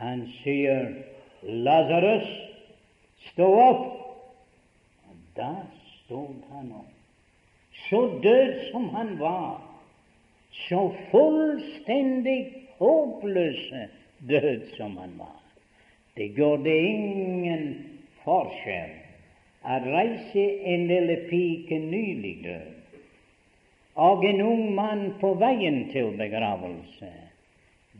Han 0.00 0.26
sier, 0.42 0.94
'Lasarus, 1.42 2.28
stå 3.30 3.46
opp!' 3.46 3.96
Da 5.36 5.54
stod 6.04 6.34
han 6.52 6.72
opp. 6.72 6.92
Så 7.88 8.00
død 8.22 8.70
som 8.72 8.88
han 8.88 9.18
var, 9.18 9.69
så 10.50 10.82
fullstendig 11.10 12.40
håpløse 12.78 13.88
død 14.18 14.66
som 14.76 14.96
han 14.96 15.14
var. 15.18 15.38
Det 16.14 16.32
gjorde 16.36 16.74
ingen 16.74 17.64
forskjell 18.24 18.96
å 19.64 19.78
reise 19.86 20.44
en 20.74 20.86
lille 20.88 21.16
pike 21.30 21.78
nylig 21.84 22.36
død 22.44 22.76
og 24.00 24.24
en 24.24 24.40
ung 24.40 24.62
mann 24.74 25.02
på 25.20 25.34
veien 25.40 25.82
til 25.92 26.14
begravelse. 26.16 27.10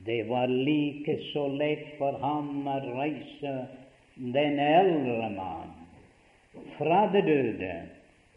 Det 0.07 0.23
var 0.29 0.49
like 0.49 1.19
så 1.33 1.49
lett 1.53 1.91
for 1.99 2.17
ham 2.23 2.65
å 2.69 2.79
reise 2.95 3.55
den 4.17 4.59
eldre 4.65 5.29
mann 5.35 5.75
fra 6.79 7.03
det 7.13 7.27
døde, 7.27 7.75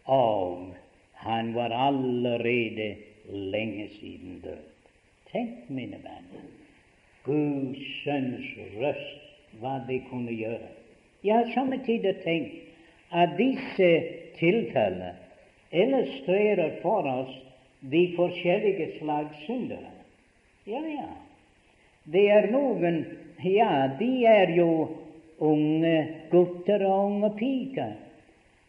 og 0.04 0.74
han 1.24 1.54
var 1.54 1.72
allerede 1.72 2.90
lenge 3.28 3.88
siden 4.00 4.40
død. 4.44 4.62
Tenk, 5.32 5.70
mine 5.70 5.98
venner, 6.04 6.44
Guds 7.24 7.84
sønns 8.04 8.46
røst, 8.78 9.20
hva 9.60 9.78
det 9.88 10.02
kunne 10.10 10.32
gjøre. 10.32 10.68
Jeg 11.24 11.34
har 11.34 11.50
samtidig 11.54 12.16
tenkt 12.24 12.54
at 13.12 13.36
disse 13.38 13.90
tilfellene 14.38 15.14
illustrerer 15.72 16.78
for 16.82 17.08
oss 17.08 17.34
de 17.90 18.06
forskjellige 18.16 18.90
slags 18.98 19.36
syndere. 19.46 19.92
Ja, 20.66 20.80
ja. 20.80 21.10
Det 22.04 22.28
er 22.30 22.50
noen 22.52 23.04
Ja, 23.44 23.90
de 23.98 24.24
er 24.24 24.54
jo 24.56 24.88
unge 25.38 25.96
gutter 26.30 26.84
og 26.86 27.06
unge 27.10 27.30
piker 27.36 27.92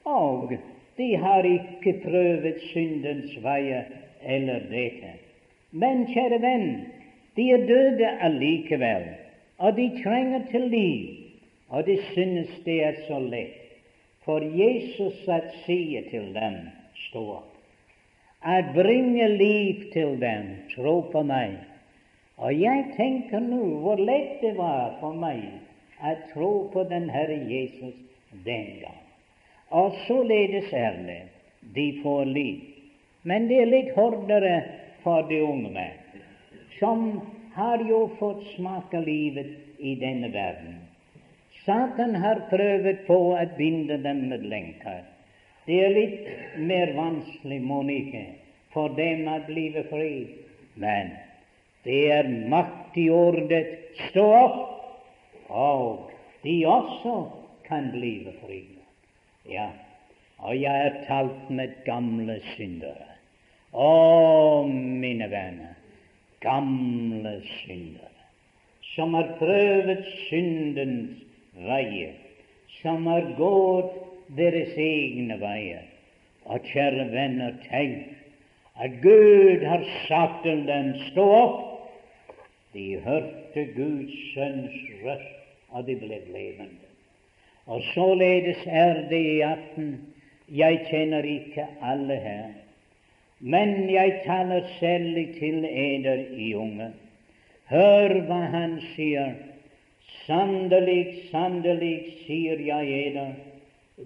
og 0.05 0.53
de 0.97 1.15
har 1.17 1.43
ikke 1.49 1.93
prøvd 2.03 2.59
syndens 2.71 3.31
veier 3.43 3.87
eller 4.25 4.65
dette. 4.71 5.15
Men, 5.71 6.05
kjære 6.11 6.39
venn, 6.41 6.69
de 7.35 7.49
er 7.51 7.67
døde 7.67 8.09
allikevel, 8.23 9.07
og 9.57 9.75
de 9.77 9.89
trenger 10.03 10.47
til 10.51 10.69
liv. 10.71 11.21
Og 11.69 11.85
de 11.87 11.97
synes 12.13 12.49
det 12.65 12.77
er 12.83 12.99
så 13.07 13.19
lett, 13.19 13.61
for 14.25 14.41
Jesus 14.41 15.27
at 15.29 15.51
sier 15.65 16.05
til 16.11 16.31
dem, 16.35 16.59
stå 17.07 17.23
opp. 17.39 17.51
At 18.45 18.73
bringe 18.75 19.27
liv 19.37 19.87
til 19.93 20.19
dem, 20.21 20.51
tro 20.75 20.99
på 21.11 21.23
meg. 21.25 21.57
Og 22.37 22.53
jeg 22.59 22.91
tenker 22.97 23.41
nå 23.41 23.61
hvor 23.81 24.01
lett 24.01 24.41
det 24.43 24.53
var 24.57 24.97
for 25.01 25.17
meg 25.17 25.47
å 26.03 26.13
tro 26.33 26.51
på 26.73 26.83
den 26.91 27.09
Herre 27.09 27.37
Jesus 27.49 27.95
den 28.45 28.67
gang. 28.83 29.01
Og 29.71 29.95
således 30.05 30.69
er 30.73 30.99
det. 31.07 31.21
De 31.75 31.87
får 32.03 32.25
liv. 32.29 32.74
Men 33.25 33.47
det 33.49 33.57
er 33.63 33.71
litt 33.71 33.95
hardere 33.95 34.55
for 35.01 35.25
de 35.29 35.39
unge 35.41 35.85
som 36.77 37.07
har 37.55 37.81
jo 37.89 38.03
fått 38.19 38.43
smake 38.53 38.99
livet 39.01 39.79
i 39.81 39.95
denne 39.97 40.29
verden. 40.33 40.75
Satan 41.65 42.13
har 42.21 42.43
prøvd 42.51 43.05
på 43.07 43.17
å 43.31 43.45
binde 43.57 43.97
dem 44.03 44.27
med 44.29 44.45
lenker. 44.45 45.01
Det 45.65 45.79
er 45.81 45.95
litt 45.95 46.27
mer 46.61 46.91
vanskelig, 46.93 47.57
Monike, 47.65 48.25
for 48.75 48.93
dem 48.93 49.25
å 49.31 49.39
bli 49.47 49.71
fri. 49.89 50.11
Men 50.77 51.15
det 51.87 52.03
er 52.13 52.29
makt 52.51 52.99
i 53.01 53.07
ordet 53.09 53.63
'stå 54.03 54.27
opp', 54.43 54.69
og 55.49 56.11
de 56.43 56.55
også 56.65 57.15
kan 57.65 57.89
bli 57.91 58.27
fri. 58.43 58.61
Ja, 59.49 59.69
og 60.37 60.61
jeg 60.61 60.77
har 60.83 61.01
talt 61.07 61.49
med 61.49 61.73
gamle 61.85 62.39
syndere. 62.53 63.14
Å, 63.75 64.63
mine 64.67 65.27
venner, 65.27 65.75
gamle 66.39 67.33
syndere, 67.59 68.11
som 68.93 69.15
har 69.17 69.33
prøvd 69.39 70.05
syndens 70.29 71.25
veier, 71.59 72.15
som 72.79 73.03
har 73.11 73.27
gått 73.35 73.97
deres 74.37 74.71
egne 74.79 75.35
veier. 75.41 75.83
Og 76.45 76.63
kjære 76.71 77.09
venner, 77.11 77.55
tenk 77.67 78.13
at 78.79 78.99
Gud 79.03 79.63
har 79.65 79.83
sagt 80.07 80.43
til 80.45 80.65
dem, 80.67 80.93
stå 81.11 81.25
opp. 81.35 81.61
De 82.75 82.99
hørte 83.03 83.63
Guds 83.75 84.15
sønns 84.33 84.75
røst, 85.03 85.31
og 85.75 85.87
de 85.87 85.95
ble 85.99 86.19
levende. 86.31 86.91
Og 87.65 87.81
således 87.93 88.61
er 88.67 89.07
det 89.09 89.23
i 89.35 89.39
aften. 89.43 89.95
Jeg 90.47 90.83
kjenner 90.91 91.25
ikke 91.25 91.65
alle 91.81 92.19
her, 92.21 92.51
men 93.39 93.89
jeg 93.89 94.21
taler 94.25 94.67
særlig 94.79 95.27
til 95.39 95.65
eder 95.65 96.23
i 96.37 96.53
unge. 96.55 96.91
Hør 97.69 98.13
hva 98.27 98.39
han 98.53 98.79
sier. 98.93 99.35
Sannelig, 100.25 101.29
sannelig, 101.31 101.95
sier 102.25 102.61
jeg 102.65 102.93
eder, 103.07 103.33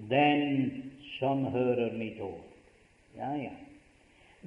den 0.10 0.72
som 1.20 1.46
hører 1.54 1.94
mitt 1.96 2.20
ord. 2.20 2.44
Ja, 3.18 3.32
ja. 3.36 3.56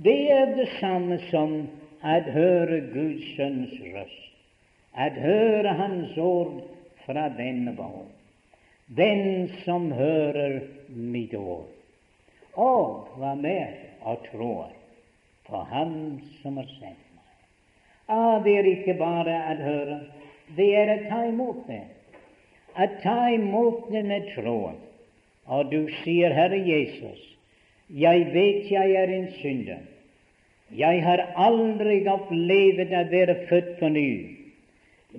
Det 0.04 0.18
er 0.32 0.52
det 0.56 0.68
samme 0.80 1.18
som 1.30 1.54
å 2.02 2.18
høre 2.34 2.80
Guds 2.92 3.24
sønns 3.36 3.72
røst. 3.94 4.28
at 4.94 5.12
høre 5.12 5.68
Hans 5.72 6.16
ord 6.18 6.60
fra 7.06 7.28
denne 7.36 7.72
bok. 7.76 8.08
Den 8.96 9.48
som 9.64 9.92
hører 9.92 10.60
mitt 10.88 11.32
ord, 11.34 11.64
og 12.60 13.08
hva 13.16 13.32
med 13.34 13.91
og 14.04 14.24
tror 14.30 14.72
på 15.46 15.62
Han 15.70 16.20
som 16.42 16.56
har 16.56 16.68
sendt 16.78 17.08
meg. 17.16 17.34
Ah, 18.08 18.38
det 18.44 18.56
er 18.58 18.68
ikke 18.70 18.96
bare 19.00 19.36
å 19.52 19.56
høre, 19.62 19.98
det 20.56 20.68
er 20.76 20.94
å 20.94 20.98
ta 21.08 21.20
imot 21.28 21.66
det. 21.68 21.84
Å 22.72 22.88
ta 23.02 23.18
imot 23.34 23.90
det 23.92 24.04
med 24.08 24.28
troen. 24.34 24.78
Og 25.52 25.70
du 25.72 25.88
sier, 26.02 26.32
Herre 26.32 26.60
Jesus, 26.62 27.20
jeg 27.92 28.28
vet 28.32 28.70
jeg 28.70 28.94
er 28.96 29.10
en 29.12 29.26
synder. 29.40 29.82
Jeg 30.72 31.02
har 31.04 31.20
aldri 31.36 31.98
opplevd 32.08 32.94
å 32.96 33.02
være 33.10 33.34
født 33.50 33.74
på 33.80 33.90
ny. 33.92 34.12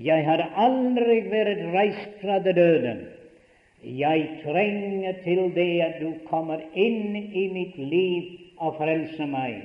Jeg 0.02 0.26
har 0.26 0.42
aldri 0.58 1.20
vært 1.30 1.62
reist 1.76 2.16
fra 2.24 2.40
det 2.42 2.56
døde. 2.58 2.96
Jeg 3.84 4.40
trenger 4.42 5.20
til 5.26 5.52
det 5.54 5.74
at 5.86 6.00
du 6.02 6.16
kommer 6.30 6.64
inn 6.74 7.14
i 7.20 7.46
mitt 7.54 7.78
liv 7.78 8.32
og 8.64 8.78
frelser 8.80 9.30
meg. 9.30 9.60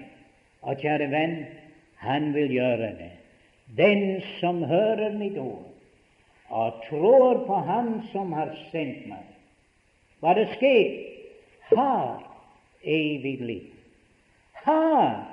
Og 0.67 0.81
kjære 0.83 1.09
venn, 1.13 1.39
han 2.03 2.33
vil 2.35 2.51
gjøre 2.59 2.93
det. 2.99 3.13
Den 3.79 4.21
som 4.41 4.63
hører 4.67 5.15
mitt 5.19 5.39
ord 5.39 5.65
og 6.49 6.79
tror 6.89 7.45
på 7.47 7.57
Han 7.69 7.91
som 8.13 8.33
har 8.33 8.55
sendt 8.73 9.05
meg, 9.11 9.25
hva 10.21 10.33
det 10.35 10.47
skjer, 10.55 10.95
har 11.69 12.23
evig 12.83 13.35
liv. 13.45 13.67
Har 14.65 15.27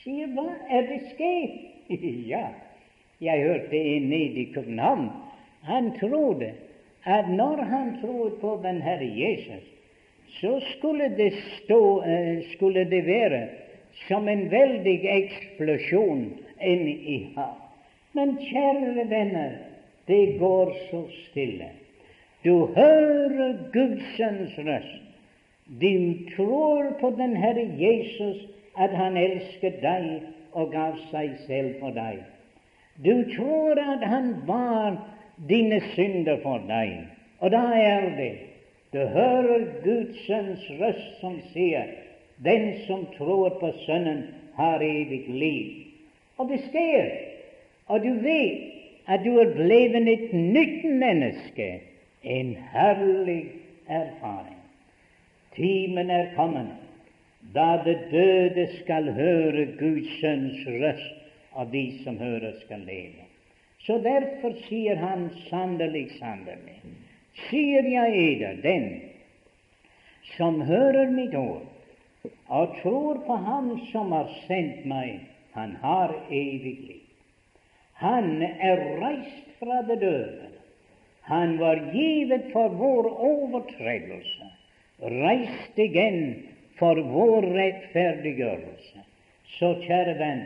Sier 0.00 0.32
hva 0.36 0.50
er 0.72 0.88
det 0.88 1.00
skjer? 1.12 1.52
ja, 2.32 2.46
jeg 3.24 3.44
hørte 3.44 3.76
en 3.76 4.08
nede 4.08 4.42
i 4.42 4.50
København. 4.52 5.06
Han 5.68 5.92
trodde 6.00 6.50
at 7.04 7.28
når 7.28 7.62
han 7.68 7.94
trodde 8.00 8.36
på 8.40 8.60
den 8.64 8.82
Herre 8.82 9.08
Jesus, 9.08 9.73
så 10.40 10.60
skulle 10.72 11.08
det, 11.18 11.32
stå, 11.58 11.80
uh, 12.04 12.42
skulle 12.54 12.84
det 12.90 13.04
være 13.06 13.42
som 14.08 14.28
en 14.28 14.50
veldig 14.50 14.96
eksplosjon 15.16 16.26
inne 16.60 16.94
i 17.14 17.18
ham. 17.36 17.60
Men 18.14 18.36
kjære 18.38 19.08
venner, 19.10 19.56
det 20.06 20.38
går 20.38 20.74
så 20.90 21.04
stille. 21.30 21.70
Du 22.44 22.66
hører 22.76 23.56
Gudsens 23.72 24.58
røst. 24.58 25.00
Du 25.80 26.14
tror 26.36 26.90
på 27.00 27.10
den 27.18 27.36
Herre 27.36 27.64
Jesus, 27.78 28.44
at 28.78 28.90
han 28.90 29.16
elsket 29.16 29.80
deg 29.82 30.20
og 30.52 30.72
gav 30.74 30.98
seg 31.10 31.38
selv 31.46 31.78
for 31.80 31.96
deg. 31.96 32.20
Du 33.04 33.24
tror 33.32 33.80
at 33.80 34.04
han 34.06 34.34
var 34.46 34.98
dine 35.48 35.80
synder 35.94 36.36
for 36.42 36.62
deg, 36.68 37.08
og 37.40 37.50
da 37.50 37.62
er 37.74 38.10
det 38.18 38.32
du 38.94 39.00
hører 39.10 39.64
Guds 39.82 40.18
sønns 40.26 40.64
røst 40.78 41.20
som 41.20 41.40
sier 41.52 41.90
den 42.46 42.72
som 42.86 43.06
tror 43.16 43.56
på 43.60 43.72
Sønnen, 43.84 44.26
har 44.54 44.82
evig 44.82 45.24
liv. 45.28 45.86
Og 46.38 46.48
det 46.48 46.60
skjer, 46.68 47.08
og 47.90 48.04
du 48.04 48.12
vet 48.22 49.10
at 49.10 49.24
du 49.26 49.34
er 49.42 49.50
blitt 49.56 49.96
et 49.98 50.30
nytt 50.32 50.84
menneske. 50.86 51.68
En 52.22 52.54
herlig 52.72 53.50
erfaring. 53.86 54.60
Timen 55.56 56.10
er 56.10 56.30
kommet 56.36 56.70
da 57.54 57.82
det 57.84 57.98
døde 58.10 58.64
skal 58.78 59.10
høre 59.12 59.66
Guds 59.78 60.08
sønns 60.20 60.62
røst, 60.66 61.20
og 61.52 61.68
de 61.72 61.84
som 62.04 62.16
hører, 62.18 62.54
skal 62.64 62.80
leve. 62.86 63.26
Så 63.84 63.98
derfor 64.02 64.54
sier 64.64 64.96
han 64.96 65.28
sannelig, 65.50 66.08
sannelig, 66.18 66.80
sier 67.48 67.86
jeg 67.88 68.16
eder, 68.24 68.58
den 68.62 68.88
som 70.36 70.60
hører 70.64 71.12
mitt 71.12 71.34
ord 71.38 71.70
og 72.48 72.76
tror 72.80 73.20
på 73.26 73.36
Ham 73.46 73.70
som 73.90 74.12
har 74.12 74.30
sendt 74.46 74.84
meg, 74.88 75.20
han 75.54 75.76
har 75.82 76.12
evig 76.30 76.74
liv. 76.80 77.02
Han 78.00 78.42
er 78.42 78.80
reist 79.00 79.52
fra 79.60 79.82
det 79.88 80.00
døde. 80.00 80.48
Han 81.28 81.56
var 81.60 81.80
givet 81.92 82.50
for 82.52 82.74
vår 82.76 83.08
overtredelse, 83.08 84.48
reist 85.00 85.78
igjen 85.80 86.20
for 86.78 86.98
vår 87.00 87.46
rettferdiggjørelse. 87.54 89.04
Så, 89.56 89.70
kjære 89.86 90.18
venn, 90.18 90.42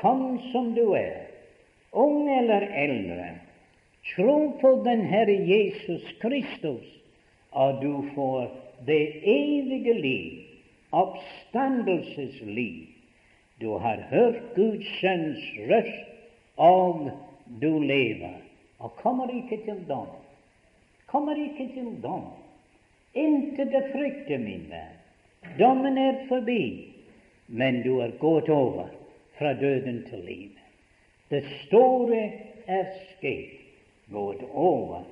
kom 0.00 0.40
som 0.52 0.72
du 0.76 0.92
er, 0.98 1.28
ung 1.92 2.28
eller 2.32 2.66
eldre, 2.68 3.30
tro 4.14 4.52
på 4.60 4.82
den 4.84 5.00
Herre 5.06 5.36
Jesus 5.46 6.04
Kristus, 6.20 6.86
og 7.50 7.82
du 7.82 8.04
får 8.14 8.50
det 8.86 9.02
evige 9.22 9.94
liv, 10.00 10.32
oppstandelsesliv. 10.90 12.86
Du 13.60 13.78
har 13.78 14.04
hørt 14.10 14.54
Guds 14.54 14.86
sønns 15.00 15.42
røst, 15.70 16.04
og 16.56 17.10
du 17.62 17.78
lever, 17.78 18.36
og 18.78 18.94
kommer 19.02 19.30
ikke 19.34 19.64
til 19.64 19.84
dom. 19.88 20.06
Kommer 21.06 21.34
ikke 21.34 21.72
til 21.74 21.90
dom. 22.02 22.28
Intet 23.14 23.74
å 23.74 23.82
frykte, 23.92 24.38
min 24.38 24.68
venn. 24.70 24.94
Dommen 25.58 25.98
er 25.98 26.24
forbi, 26.28 26.62
men 27.46 27.82
du 27.82 27.98
er 28.04 28.12
gått 28.20 28.50
over 28.52 28.90
fra 29.38 29.54
døden 29.58 30.02
til 30.10 30.22
livet. 30.26 30.64
Det 31.30 31.42
store 31.66 32.20
er 32.66 32.90
skjedd, 32.98 33.57
gått 34.10 34.42
over 34.52 35.04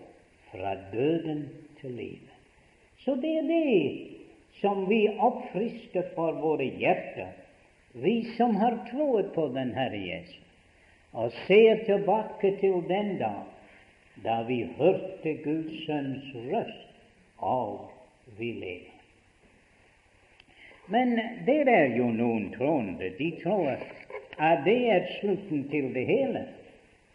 fra 0.51 0.76
døden 0.92 1.49
til 1.80 1.90
livet. 1.90 2.32
Så 3.05 3.14
det 3.22 3.32
er 3.38 3.49
det 3.49 4.09
som 4.61 4.86
vi 4.88 5.03
oppfrisker 5.09 6.12
for 6.14 6.38
våre 6.40 6.66
hjerter, 6.80 7.34
vi 7.92 8.22
som 8.36 8.57
har 8.57 8.78
troet 8.90 9.32
på 9.34 9.49
den 9.55 9.72
Herre 9.76 10.01
Jesus, 10.01 10.42
og 11.12 11.32
ser 11.47 11.84
tilbake 11.84 12.57
til 12.61 12.82
den 12.88 13.16
dag 13.20 13.44
da 14.24 14.42
vi 14.49 14.62
hørte 14.78 15.34
Guds 15.44 15.86
Sønns 15.86 16.28
røst, 16.49 16.92
og 17.38 17.90
vi 18.38 18.53
lever. 18.53 18.92
Men 20.86 21.18
det 21.47 21.68
er 21.68 21.97
jo 21.97 22.07
noen 22.14 22.51
troende. 22.55 23.11
De 23.18 23.30
tror 23.42 23.72
at 24.38 24.62
det 24.64 24.78
er 24.92 25.09
slutten 25.18 25.66
til 25.70 25.90
det 25.94 26.05
hele. 26.07 26.47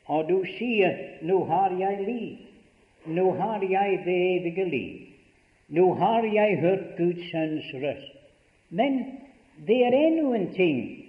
Og 0.06 0.30
du 0.30 0.44
sier 0.58 0.98
'Nå 1.22 1.44
har 1.46 1.76
jeg 1.80 2.06
liv. 2.06 2.38
Nå 3.06 3.32
har 3.32 3.62
jeg 3.70 4.00
det 4.06 4.18
evige 4.36 4.66
liv. 4.70 5.00
Nå 5.70 5.94
har 5.94 6.24
jeg 6.24 6.58
hørt 6.60 6.98
Guds 6.98 7.32
sønns 7.32 7.74
røst.' 7.74 8.18
Men 8.70 9.06
det 9.68 9.86
er 9.86 10.08
ennå 10.08 10.34
en 10.34 10.54
ting 10.54 11.06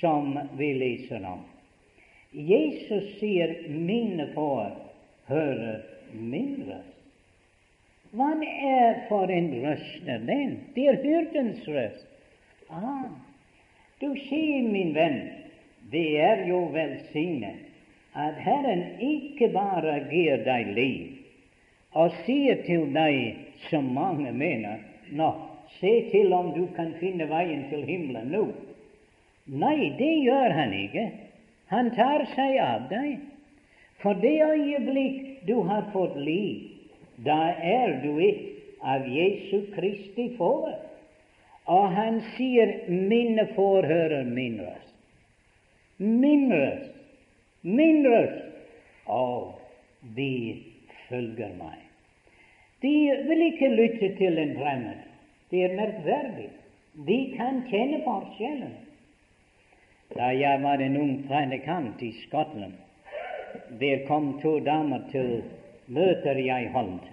som 0.00 0.38
vi 0.58 0.72
leser 0.72 1.26
om. 1.26 1.40
Jesus 2.32 3.18
sier 3.18 3.68
'mine 3.68 4.30
får 4.34 4.76
høre 5.28 5.80
min 6.12 6.64
røst'. 6.68 6.96
Hva 8.12 8.32
er 8.62 9.00
for 9.08 9.28
en 9.28 9.50
røst 9.64 10.08
er 10.08 10.18
den? 10.18 10.58
Det 10.74 10.88
er 10.88 11.02
hyrdens 11.02 11.68
røst. 11.68 12.06
Ah, 12.70 13.10
du 14.00 14.14
sier, 14.28 14.62
min 14.62 14.94
venn, 14.94 15.20
det 15.92 16.20
er 16.20 16.46
jo 16.48 16.64
velsignet 16.72 17.65
at 18.16 18.38
Herren 18.40 18.82
ikke 19.02 19.50
bare 19.52 20.00
gir 20.10 20.42
deg 20.46 20.72
liv 20.76 21.12
og 21.96 22.12
sier 22.26 22.60
til 22.66 22.90
deg, 22.92 23.36
som 23.70 23.86
mange 23.96 24.32
mener, 24.36 24.82
nå, 25.16 25.30
se 25.78 25.92
til 26.12 26.32
om 26.36 26.50
du 26.52 26.66
kan 26.76 26.92
finne 27.00 27.24
veien 27.30 27.62
til 27.70 27.84
himmelen 27.88 28.28
nå. 28.34 28.42
Nei, 29.46 29.94
det 29.96 30.12
gjør 30.26 30.52
han 30.58 30.74
ikke. 30.76 31.06
Han 31.72 31.88
tar 31.96 32.26
seg 32.34 32.58
av 32.60 32.88
deg. 32.90 33.22
For 34.02 34.18
det 34.20 34.34
øyeblikk 34.44 35.46
du 35.48 35.60
har 35.68 35.88
fått 35.94 36.18
liv, 36.20 36.66
da 37.24 37.38
er 37.64 37.96
du 38.02 38.18
et 38.20 38.42
av 38.84 39.06
Jesu 39.08 39.70
Kristi 39.72 40.28
får. 40.36 40.74
Og 41.66 41.88
han 41.96 42.20
sier 42.36 42.84
'mine 42.88 43.48
får 43.54 43.86
høre 43.86 44.24
min 44.24 44.60
røst'. 44.60 44.94
Min 45.98 46.52
røst, 46.52 46.95
min 47.66 48.06
av 49.06 49.54
de 50.00 50.62
følger 51.08 51.54
meg. 51.58 51.80
De 52.80 52.94
vil 53.26 53.42
ikke 53.48 53.70
lytte 53.72 54.10
til 54.20 54.38
en 54.38 54.52
fremmed. 54.58 55.00
Det 55.50 55.62
er 55.66 55.74
merkverdig. 55.74 56.48
De 57.06 57.16
kan 57.34 57.62
kjenne 57.70 58.02
forskjellen. 58.04 58.74
Da 60.14 60.30
jeg 60.30 60.62
var 60.62 60.82
en 60.84 60.98
ung 61.00 61.14
predikant 61.26 62.02
i 62.02 62.12
Skottland, 62.22 62.76
der 63.80 64.04
kom 64.06 64.36
to 64.42 64.58
damer 64.62 65.02
til 65.10 65.42
møter 65.86 66.38
jeg 66.38 66.70
holdt. 66.74 67.10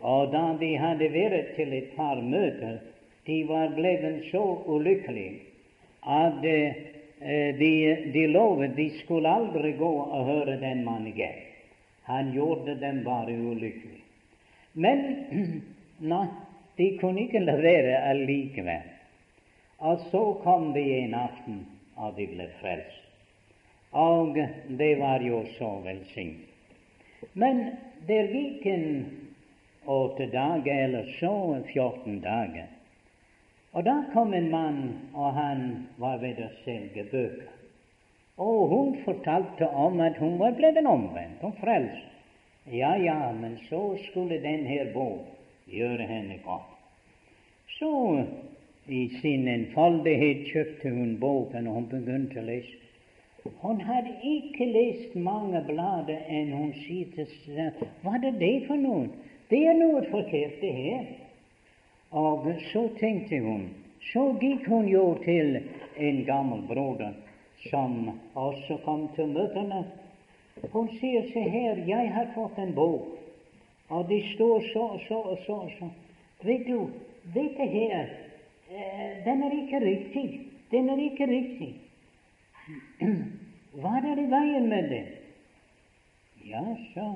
Og 0.00 0.32
da 0.34 0.48
de 0.60 0.72
hadde 0.82 1.12
vært 1.14 1.54
til 1.54 1.72
et 1.78 1.94
par 1.94 2.18
møter, 2.18 2.80
de 3.26 3.38
var 3.48 3.70
blitt 3.78 4.26
så 4.32 4.42
ulykkelige 4.66 5.44
at 6.04 6.42
Eh, 6.44 6.93
de, 7.58 7.74
de 8.12 8.26
lovet 8.28 8.76
de 8.76 8.90
skulle 8.98 9.30
aldri 9.30 9.72
gå 9.78 9.90
og 10.04 10.26
høre 10.28 10.58
den 10.60 10.82
mannen 10.84 11.12
igjen. 11.12 11.38
Han 12.04 12.32
gjorde 12.34 12.74
dem 12.80 13.00
bare 13.04 13.32
ulykkelige. 13.32 14.02
Men 14.72 15.04
nei, 16.12 16.26
de 16.76 16.90
kunne 17.00 17.24
ikke 17.24 17.40
la 17.44 17.54
være 17.62 18.02
allikevel. 18.10 18.90
Og 19.78 20.04
så 20.10 20.22
kom 20.44 20.72
de 20.74 20.84
en 20.98 21.14
aften, 21.16 21.64
og 21.96 22.16
de 22.18 22.26
ble 22.28 22.48
frelst. 22.60 23.00
Og 23.94 24.36
det 24.78 24.92
var 24.98 25.22
jo 25.22 25.44
så 25.58 25.70
velsignet. 25.84 26.50
Men 27.32 27.60
der 28.08 28.28
gikk 28.32 28.66
en 28.68 28.86
åtte 29.88 30.26
dager, 30.32 30.84
eller 30.86 31.08
så 31.20 31.62
14 31.72 32.20
dager. 32.20 32.73
Og 33.74 33.82
da 33.84 33.94
kom 34.12 34.34
en 34.34 34.50
mann, 34.50 34.82
og 35.14 35.34
han 35.34 35.62
var 35.98 36.20
ved 36.22 36.38
å 36.38 36.50
selge 36.62 37.04
bøker. 37.10 37.50
Og 38.38 38.68
hun 38.70 38.94
fortalte 39.04 39.66
om 39.68 40.00
at 40.02 40.18
hun 40.22 40.38
var 40.38 40.54
blitt 40.58 40.78
omvendt, 40.78 41.42
hun 41.42 41.54
frelst. 41.58 42.10
Ja, 42.70 42.94
ja, 42.96 43.32
men 43.34 43.58
så 43.68 43.96
skulle 44.06 44.40
denne 44.42 44.86
bok 44.94 45.26
gjøre 45.70 46.06
henne 46.08 46.38
godt. 46.46 46.70
Så 47.78 47.90
i 48.86 49.08
sin 49.20 49.48
enfoldighet 49.48 50.46
kjøpte 50.52 50.94
hun 50.94 51.18
boken, 51.20 51.66
og 51.66 51.74
hun 51.74 51.90
begynte 51.90 52.40
å 52.40 52.46
lese. 52.46 52.80
Hun 53.60 53.80
hadde 53.84 54.14
ikke 54.24 54.70
lest 54.70 55.16
mange 55.20 55.60
blader 55.66 56.22
enn 56.32 56.54
hun 56.54 56.72
sier 56.86 57.10
til 57.12 57.26
seg 57.42 57.82
Hva 58.00 58.14
er 58.16 58.38
det 58.40 58.54
for 58.68 58.80
noe? 58.80 59.10
Det 59.50 59.60
er 59.68 59.76
noe 59.76 60.00
forkert, 60.08 60.62
det 60.62 60.72
her. 60.72 61.04
Og 62.14 62.46
så 62.70 62.88
tenkte 63.00 63.40
hun 63.42 63.68
Så 64.12 64.22
gikk 64.40 64.66
hun 64.68 64.86
jo 64.88 65.14
til 65.24 65.56
en 65.96 66.24
gammel 66.24 66.60
broder 66.68 67.14
som 67.70 68.20
også 68.34 68.76
kom 68.84 69.08
til 69.16 69.32
møtene. 69.32 69.80
Hun 70.72 70.90
sier 71.00 71.24
se 71.32 71.42
her, 71.50 71.80
jeg 71.88 72.12
har 72.12 72.28
fått 72.34 72.58
en 72.60 72.74
bok, 72.76 73.08
og 73.88 74.04
det 74.08 74.20
står 74.34 74.68
så 74.72 74.84
og 74.96 75.00
så 75.08 75.20
og 75.32 75.38
så. 75.46 75.58
så. 75.78 75.88
Vet 76.44 76.66
du, 76.68 76.90
dette 77.34 77.66
her, 77.72 78.12
eh, 78.70 79.24
den 79.24 79.42
er 79.42 79.56
ikke 79.62 79.80
riktig. 79.86 80.26
Den 80.70 80.90
er 80.90 81.00
ikke 81.08 81.26
riktig. 81.26 81.72
Hva 83.80 83.98
er 84.04 84.20
i 84.20 84.30
veien 84.30 84.68
med 84.68 84.90
det? 84.92 85.04
Ja, 86.44 86.64
så, 86.92 87.08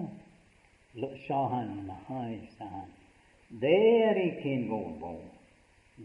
sa 1.27 1.43
han. 1.55 1.91
Hei, 2.09 2.39
sa 2.57 2.65
han. 2.65 2.98
Det 3.49 4.03
er 4.05 4.15
ikke 4.21 4.51
en 4.53 4.69
bok. 4.69 5.23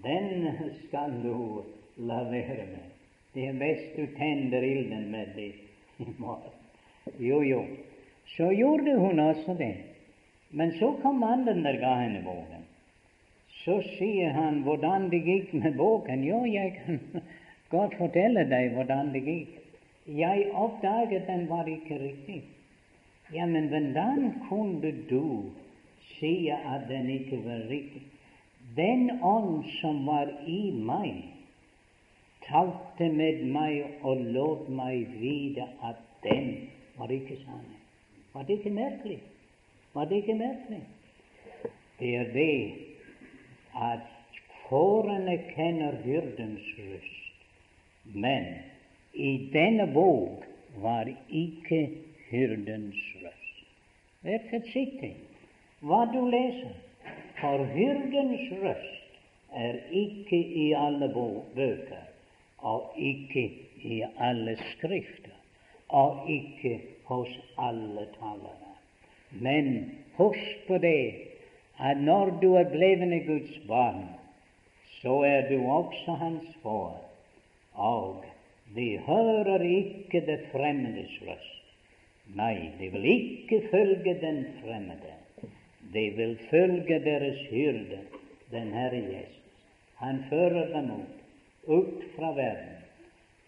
Den 0.03 0.47
skal 0.85 1.11
du 1.23 1.63
la 1.97 2.23
være 2.31 2.65
med. 2.71 2.85
Det 3.33 3.47
er 3.47 3.57
best 3.59 3.97
du 3.97 4.05
tenner 4.17 4.63
ilden 4.63 5.11
med 5.11 5.33
det 5.35 5.51
i 5.99 6.13
morgen. 6.17 6.53
Jo, 7.19 7.41
jo. 7.41 7.65
Så 8.35 8.49
gjorde 8.51 8.95
hun 8.99 9.19
også 9.19 9.55
det. 9.59 9.75
Men 10.51 10.71
så 10.79 10.93
kom 11.01 11.19
mannen 11.19 11.63
der 11.63 11.79
ga 11.81 11.95
henne 11.99 12.21
boken. 12.23 12.63
Så 13.63 13.81
sier 13.97 14.31
han 14.31 14.61
hvordan 14.63 15.09
det 15.11 15.23
gikk 15.25 15.53
med 15.53 15.75
boken. 15.77 16.23
Jo, 16.23 16.45
jeg 16.45 16.77
kan 16.79 16.99
godt 17.75 17.97
fortelle 17.97 18.45
deg 18.49 18.71
hvordan 18.77 19.11
det 19.13 19.23
gikk. 19.27 19.59
Jeg 20.07 20.47
oppdaget 20.53 21.27
den 21.27 21.49
var 21.49 21.67
ikke 21.67 21.99
riktig. 21.99 22.43
Ja, 23.33 23.45
men 23.45 23.67
hvordan 23.67 24.33
kunne 24.49 24.93
du 25.09 25.51
sier 26.23 26.63
at 26.75 26.87
den 26.89 27.09
ikke 27.09 27.43
var 27.43 27.67
riktig. 27.69 28.01
Den 28.77 29.09
ånd 29.21 29.65
som 29.81 30.05
var 30.07 30.31
i 30.47 30.71
meg, 30.71 31.19
talte 32.47 33.09
med 33.11 33.43
meg 33.51 33.99
og 34.07 34.23
lot 34.35 34.69
meg 34.71 35.11
vite 35.19 35.67
at 35.83 35.99
den 36.23 36.49
var 36.97 37.11
ikke 37.11 37.37
sann. 37.43 37.67
Var 38.33 38.47
det 38.47 38.59
ikke 38.59 38.73
merkelig? 38.73 39.19
Var 39.93 40.07
det 40.09 40.23
ikke 40.23 40.37
merkelig? 40.39 40.81
Det 41.99 42.15
er 42.15 42.31
det 42.33 42.55
at 43.75 44.07
fårene 44.69 45.35
kjenner 45.51 45.99
hyrdens 46.05 46.71
røst, 46.79 47.43
men 48.15 48.47
i 49.13 49.49
denne 49.53 49.85
våg 49.93 50.47
var 50.81 51.11
ikke 51.29 51.83
hyrdens 52.31 53.03
røst. 53.21 53.61
Vær 54.23 54.49
forsiktig 54.49 55.13
hva 55.83 56.05
du 56.13 56.21
leser. 56.31 56.73
For 57.39 57.65
hyrdens 57.75 58.51
røst 58.61 59.17
er 59.51 59.79
ikke 59.91 60.39
i 60.63 60.71
alle 60.77 61.09
bøker, 61.55 62.05
og 62.57 62.93
ikke 62.97 63.43
i 63.83 64.01
alle 64.19 64.55
skrifter, 64.71 65.35
og 65.89 66.29
ikke 66.31 66.79
hos 67.09 67.29
alle 67.59 68.07
talere. 68.15 68.73
Men 69.31 69.91
husk 70.15 70.67
på 70.67 70.77
det 70.77 71.13
at 71.79 71.97
når 71.97 72.37
du 72.41 72.53
er 72.53 72.69
blevet 72.69 73.25
Guds 73.27 73.59
barn, 73.67 74.05
så 75.01 75.19
er 75.27 75.49
du 75.49 75.65
også 75.67 76.11
hans 76.11 76.47
far. 76.63 76.99
og 77.73 78.23
de 78.75 78.97
hører 78.97 79.61
ikke 79.61 80.21
det 80.25 80.39
fremmedes 80.51 81.21
røst. 81.27 81.63
Nei, 82.35 82.71
de 82.79 82.89
vil 82.91 83.05
ikke 83.05 83.67
følge 83.71 84.13
den 84.21 84.45
fremmede. 84.61 85.13
De 85.93 86.09
vil 86.17 86.37
følge 86.49 86.99
deres 86.99 87.39
hyrde, 87.49 87.99
den 88.51 88.73
Herre 88.73 89.01
Jesus. 89.01 89.39
Han 89.95 90.23
fører 90.29 90.71
dem 90.73 90.91
ut, 90.91 91.19
ut 91.67 92.03
fra 92.15 92.33
verden. 92.35 92.79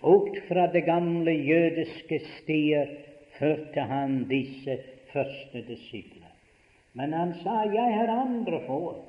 Ut 0.02 0.38
fra 0.48 0.68
det 0.74 0.86
gamle 0.86 1.32
jødiske 1.32 2.20
stier 2.38 2.92
førte 3.40 3.82
han 3.90 4.24
disse 4.30 4.78
første 5.12 5.64
disipler. 5.68 6.32
Men 6.94 7.14
han 7.14 7.34
sa, 7.44 7.64
'Jeg 7.64 7.94
har 7.96 8.08
andre 8.08 8.60
får'. 8.68 9.04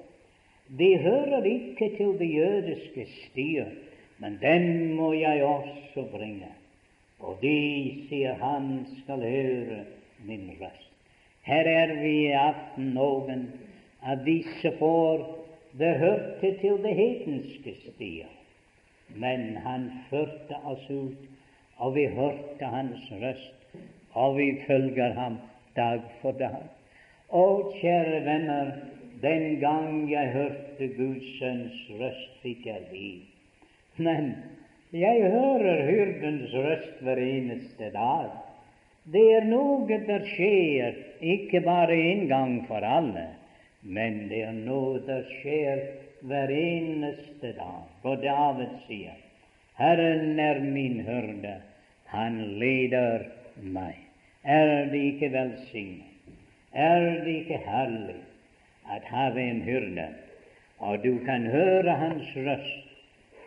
De 0.79 0.99
hører 0.99 1.45
ikke 1.45 1.97
til 1.97 2.19
det 2.19 2.35
jødiske 2.35 3.07
stier, 3.07 3.71
men 4.19 4.39
dem 4.43 4.95
må 4.97 5.13
jeg 5.13 5.45
også 5.45 6.09
bringe. 6.11 6.51
Og 7.21 7.39
de, 7.43 8.07
sier 8.09 8.35
han, 8.35 8.87
skal 9.03 9.21
høre 9.21 9.85
min 10.27 10.51
røst. 10.61 10.96
Her 11.47 11.69
er 11.71 11.95
vi 12.01 12.15
i 12.27 12.33
aften 12.35 12.91
noen 12.97 13.45
av 14.03 14.25
disse 14.27 14.73
får 14.81 15.21
det 15.79 15.93
hørte 16.01 16.51
til 16.61 16.81
det 16.83 16.95
hedenske 16.99 17.75
stier. 17.85 18.33
Men 19.15 19.55
han 19.63 19.85
førte 20.11 20.59
oss 20.67 20.83
ut, 20.91 21.29
og 21.79 21.95
vi 21.95 22.07
hørte 22.17 22.71
hans 22.73 23.05
røst, 23.21 23.79
og 24.17 24.39
vi 24.41 24.49
følger 24.67 25.15
ham 25.15 25.37
dag 25.77 26.03
for 26.23 26.35
dag. 26.41 26.65
Å, 27.31 27.45
kjære 27.77 28.23
venner, 28.27 28.73
den 29.23 29.61
gang 29.61 30.07
jeg 30.11 30.33
hørte 30.35 30.89
Guds 30.97 31.29
sønns 31.39 31.79
røst, 32.01 32.33
fikk 32.43 32.67
jeg 32.67 32.89
liv. 32.91 33.23
Men 33.97 34.33
jeg 34.97 35.31
hører 35.31 35.85
hyrdens 35.91 36.55
røst 36.57 37.05
hver 37.05 37.21
eneste 37.23 37.93
dag. 37.95 38.35
Det 39.13 39.23
er 39.37 39.45
noe 39.47 39.87
der 39.87 40.25
skjer, 40.27 40.97
ikke 41.23 41.61
bare 41.63 41.95
en 41.95 42.25
gang 42.27 42.55
for 42.67 42.83
alle, 42.83 43.29
men 43.83 44.25
det 44.31 44.41
er 44.49 44.57
noe 44.57 44.99
der 45.07 45.23
skjer 45.39 45.83
hver 46.27 46.51
eneste 46.51 47.53
dag. 47.55 47.85
Og 48.03 48.25
David 48.25 48.73
sier, 48.89 49.15
Herren 49.79 50.41
er 50.43 50.59
min 50.65 51.05
hyrde, 51.07 51.55
han 52.11 52.41
leder 52.59 53.29
meg. 53.63 54.01
Er 54.43 54.89
det 54.91 55.03
ikke 55.13 55.31
velsignet? 55.35 56.11
Er 56.73 57.23
det 57.23 57.35
ikke 57.45 57.61
herlig 57.63 58.19
at 58.91 59.07
have 59.11 59.39
en 59.41 59.61
hyrde, 59.63 60.09
og 60.79 60.99
du 61.05 61.19
kan 61.25 61.47
høre 61.47 61.95
hans 62.03 62.35
røst, 62.37 62.91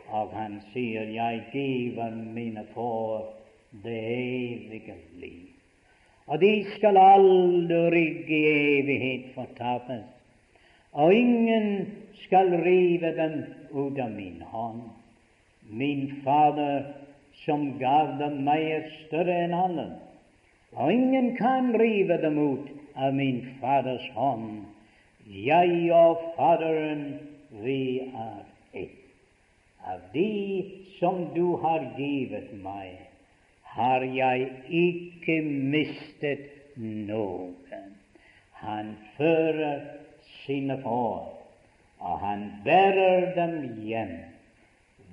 og 0.08 0.32
han 0.34 0.62
sier, 0.72 1.04
Jeg 1.04 1.44
giver 1.52 2.16
mine 2.16 2.64
får 2.74 3.28
det 3.72 4.02
evige 4.10 4.98
liv 5.20 5.50
og 6.30 6.42
de 6.42 6.52
skal 6.76 6.98
aldri 7.02 8.04
i 8.30 8.40
evighet 8.78 9.32
fortapes, 9.34 10.04
og 10.94 11.14
ingen 11.14 11.88
skal 12.24 12.54
rive 12.66 13.10
dem 13.18 13.40
ut 13.74 13.98
av 13.98 14.12
min 14.14 14.44
hånd. 14.52 14.84
Min 15.70 16.22
Fader 16.24 16.86
som 17.46 17.66
gav 17.82 18.14
dem 18.22 18.44
meg, 18.46 18.62
er 18.78 18.86
større 19.08 19.40
enn 19.46 19.58
alle, 19.58 19.88
og 20.78 20.94
ingen 20.94 21.34
kan 21.38 21.74
rive 21.82 22.20
dem 22.22 22.38
ut 22.38 22.70
av 22.96 23.18
min 23.18 23.42
Faders 23.62 24.06
hånd. 24.14 24.66
Jeg 25.26 25.90
og 25.94 26.30
Faderen, 26.38 27.06
vi 27.66 27.82
er 28.06 28.42
ett. 28.74 28.98
Av 29.82 30.02
de 30.14 30.30
som 31.00 31.30
du 31.34 31.56
har 31.64 31.90
givet 31.98 32.54
meg, 32.62 33.09
har 33.76 34.02
jeg 34.02 34.50
ikke 34.70 35.42
mistet 35.46 36.48
noen. 36.78 37.94
Han 38.60 38.96
fører 39.18 39.86
sine 40.44 40.80
får, 40.84 41.30
og 42.00 42.20
han 42.24 42.46
bærer 42.66 43.32
dem 43.36 43.56
hjem, 43.86 44.18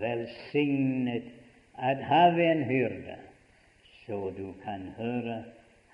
velsignet 0.01 1.31
at 1.77 2.03
have 2.09 2.43
en 2.43 2.65
hyrde, 2.65 3.17
så 4.07 4.31
du 4.37 4.53
kan 4.65 4.89
høre 4.99 5.43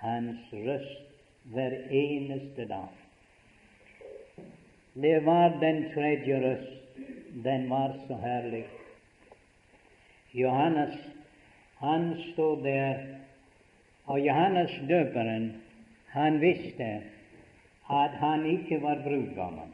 hans 0.02 0.52
røst 0.52 1.08
hver 1.52 1.74
eneste 1.90 2.66
dag. 2.68 2.90
Det 4.94 5.24
var 5.26 5.58
den 5.60 5.84
tredje 5.94 6.38
røst. 6.44 6.78
Den 7.44 7.70
var 7.70 7.94
så 8.06 8.16
herlig. 8.20 8.64
Johannes, 10.34 10.98
han 11.82 12.12
stod 12.32 12.62
der, 12.62 13.00
og 14.06 14.20
Johannes 14.22 14.72
døperen, 14.88 15.52
han 16.14 16.40
visste 16.40 16.88
at 17.90 18.14
han 18.22 18.44
ikke 18.46 18.78
var 18.82 19.00
brudgommen. 19.02 19.72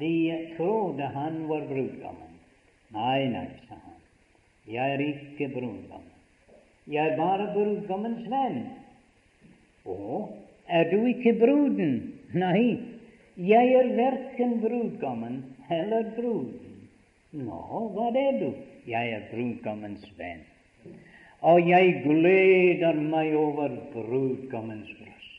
De 0.00 0.54
trodde 0.56 1.06
han 1.14 1.38
var 1.48 1.64
brudgommen. 1.70 2.34
Nei, 2.92 3.28
nei, 3.32 3.48
sa 3.68 3.78
han. 3.80 4.00
Jeg 4.68 4.96
er 4.96 5.04
ikke 5.06 5.48
brudgommen. 5.54 6.12
Jeg 6.86 7.12
er 7.12 7.16
bare 7.18 7.46
brudgommens 7.54 8.26
venn. 8.30 8.58
Å, 9.88 10.26
er 10.68 10.90
du 10.92 11.00
ikke 11.10 11.32
bruden? 11.40 11.96
Nei, 12.36 12.76
jeg 13.40 13.72
er 13.80 13.94
verken 13.96 14.58
brudgommen 14.60 15.40
eller 15.72 16.12
bruden. 16.18 16.76
Nå, 17.36 17.62
hva 17.96 18.10
er 18.12 18.38
du? 18.42 18.50
Jeg 18.86 19.16
er 19.16 19.26
brudgommens 19.32 20.04
venn. 20.20 20.44
Og 21.44 21.68
jeg 21.68 22.00
gleder 22.04 22.96
meg 22.96 23.34
over 23.36 23.74
brudgommens 23.92 24.88
bryst. 24.96 25.32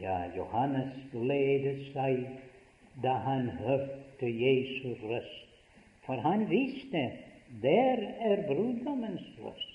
Ja, 0.00 0.24
Johannes 0.36 0.94
gledet 1.12 1.90
seg 1.92 2.24
da 3.02 3.18
han 3.24 3.50
hørte 3.60 4.28
Jesu 4.28 4.94
røst, 5.04 5.48
for 6.06 6.20
han 6.24 6.46
visste 6.50 7.10
der 7.62 8.00
er 8.20 8.44
brudgommens 8.48 9.24
røst. 9.42 9.74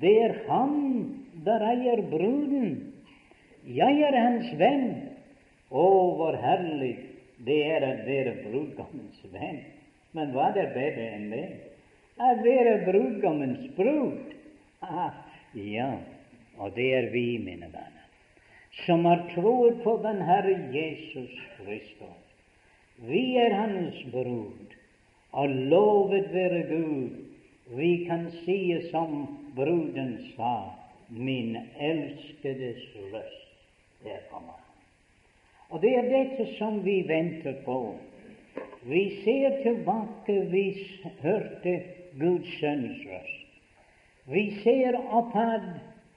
Det 0.00 0.16
er 0.24 0.34
han 0.48 0.74
der 1.44 1.64
eier 1.72 2.02
bruden. 2.10 2.94
Jeg 3.66 4.02
er 4.06 4.16
hans 4.16 4.52
venn. 4.58 4.90
Å, 5.70 5.86
hvor 6.18 6.34
herlig 6.42 6.94
det 7.46 7.58
er 7.70 7.84
å 7.86 7.90
være 8.06 8.36
brudgommens 8.44 9.20
venn. 9.32 9.60
Men 10.16 10.32
hva 10.34 10.50
er 10.50 10.72
bedre 10.74 11.06
enn 11.16 11.28
det? 11.30 11.46
Å 12.20 12.34
være 12.44 12.82
brudgommens 12.84 13.62
brud. 13.76 14.34
Ja, 15.56 15.92
og 16.60 16.74
det 16.76 16.88
er 16.92 17.06
vi, 17.14 17.38
mine 17.40 17.70
venner, 17.72 18.08
som 18.84 19.06
har 19.08 19.22
troet 19.32 19.78
på 19.84 19.94
den 20.04 20.20
Herre 20.28 20.56
Jesus 20.74 21.32
Kristus. 21.56 22.26
Vi 23.08 23.22
er 23.40 23.56
Hans 23.56 23.96
brud, 24.12 24.74
og 25.32 25.54
lovet 25.72 26.28
være 26.34 26.66
Gud. 26.68 27.16
Vi 27.72 27.90
kan 28.04 28.26
si 28.42 28.60
som 28.90 29.22
bruden 29.56 30.18
sa, 30.34 30.74
min 31.08 31.56
elskedes 31.78 32.82
røst, 33.14 33.48
der 34.04 34.20
kommer 34.28 34.58
han. 34.58 34.66
Og 35.70 35.80
det 35.80 35.94
er 35.96 36.10
dette 36.10 36.50
som 36.58 36.82
vi 36.84 37.00
venter 37.08 37.62
på. 37.64 37.94
Vi 38.90 39.06
ser 39.24 39.62
tilbake, 39.62 40.36
vi 40.50 40.66
hørte 41.22 41.74
Guds 42.18 42.58
sønns 42.60 43.06
røst. 43.06 43.46
Vi 44.30 44.44
ser 44.62 44.96
oppad, 45.10 45.66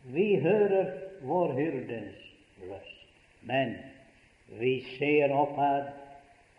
vi 0.04 0.36
hører 0.42 0.92
vår 1.22 1.54
hyrdes 1.58 2.20
røst. 2.62 3.00
Men 3.42 3.76
vi 4.60 4.80
ser 4.98 5.34
oppad, 5.36 5.92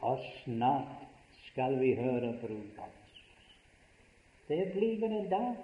og 0.00 0.18
snart 0.42 1.04
skal 1.50 1.78
vi 1.80 1.94
høre 1.94 2.32
brudgommens 2.40 3.20
røst. 3.20 3.54
Det 4.48 4.72
blir 4.74 5.04
en 5.06 5.28
dag. 5.30 5.54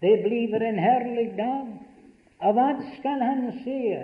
Det 0.00 0.16
blir 0.24 0.62
en 0.62 0.78
herlig 0.78 1.30
dag. 1.36 1.68
Og 2.40 2.56
hva 2.56 2.70
skal 2.96 3.22
han 3.22 3.46
si? 3.64 3.94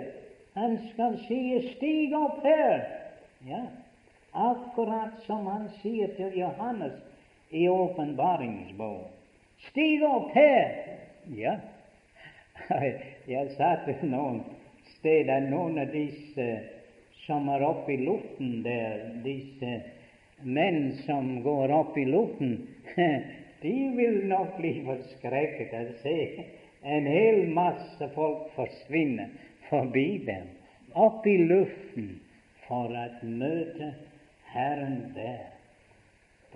Han 0.57 0.77
skal 0.93 1.17
si 1.27 1.41
'stig 1.61 2.13
opp 2.17 2.43
her'. 2.45 2.85
Ja, 3.47 3.65
akkurat 4.33 5.13
som 5.25 5.45
han 5.47 5.69
sier 5.81 6.07
til 6.17 6.39
Johannes 6.39 7.06
i 7.49 7.67
åpenbaringsbok. 7.69 9.11
Stig 9.69 10.03
opp 10.03 10.31
her! 10.35 10.75
Ja, 11.35 11.57
jeg 13.33 13.53
sa 13.57 13.73
til 13.85 14.07
noen 14.11 14.41
steder 14.97 15.47
noen 15.49 15.79
av 15.81 15.91
disse 15.93 16.47
som 17.25 17.49
er 17.51 17.65
oppe 17.67 17.93
i 17.95 18.03
luften 18.05 18.61
der, 18.63 19.01
disse 19.25 19.79
menn 20.43 20.93
som 21.05 21.41
går 21.43 21.73
opp 21.75 21.97
i 21.99 22.05
luften, 22.07 22.53
de 23.63 23.75
vil 23.97 24.21
nok 24.29 24.55
bli 24.61 24.77
forskrekket 24.85 25.73
av 25.75 25.91
å 25.91 25.97
se 26.03 26.17
en 26.87 27.09
hel 27.09 27.43
masse 27.51 28.09
folk 28.15 28.47
forsvinne 28.55 29.27
forbi 29.67 30.21
dem, 30.27 30.47
opp 30.95 31.25
i 31.27 31.35
luften, 31.49 32.13
for 32.67 32.91
å 32.91 33.07
møte 33.23 33.93
Herren 34.53 34.99
der. 35.15 35.56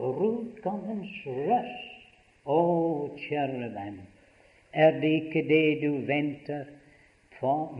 Brudgommens 0.02 1.14
røst. 1.26 1.89
Å, 2.49 2.62
kjære 3.22 3.68
venn, 3.76 3.99
er 4.74 4.95
det 4.97 5.12
ikke 5.20 5.43
det 5.45 5.66
du 5.84 5.91
venter 6.08 6.64
for? 7.38 7.76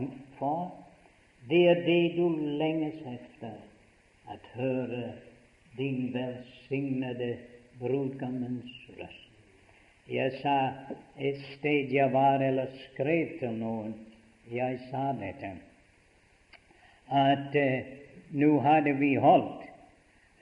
Det 1.50 1.62
er 1.66 1.80
det 1.82 2.14
du 2.14 2.28
lenges 2.60 3.00
efter, 3.10 3.56
at 4.30 4.46
høre 4.54 5.08
din 5.74 6.12
velsignede 6.14 7.32
brudgommens 7.80 8.70
røst. 9.00 9.18
Jeg 10.06 10.38
sa 10.42 10.56
et 11.18 11.42
sted 11.56 11.90
jeg 11.90 12.12
var 12.14 12.42
eller 12.42 12.70
skrev 12.92 13.34
til 13.40 13.58
noen, 13.58 13.94
jeg 14.52 14.78
sa 14.92 15.10
dette, 15.18 15.52
at 17.10 17.58
uh, 17.58 17.92
nå 18.38 18.54
hadde 18.62 18.94
vi 18.98 19.14
holdt 19.18 19.71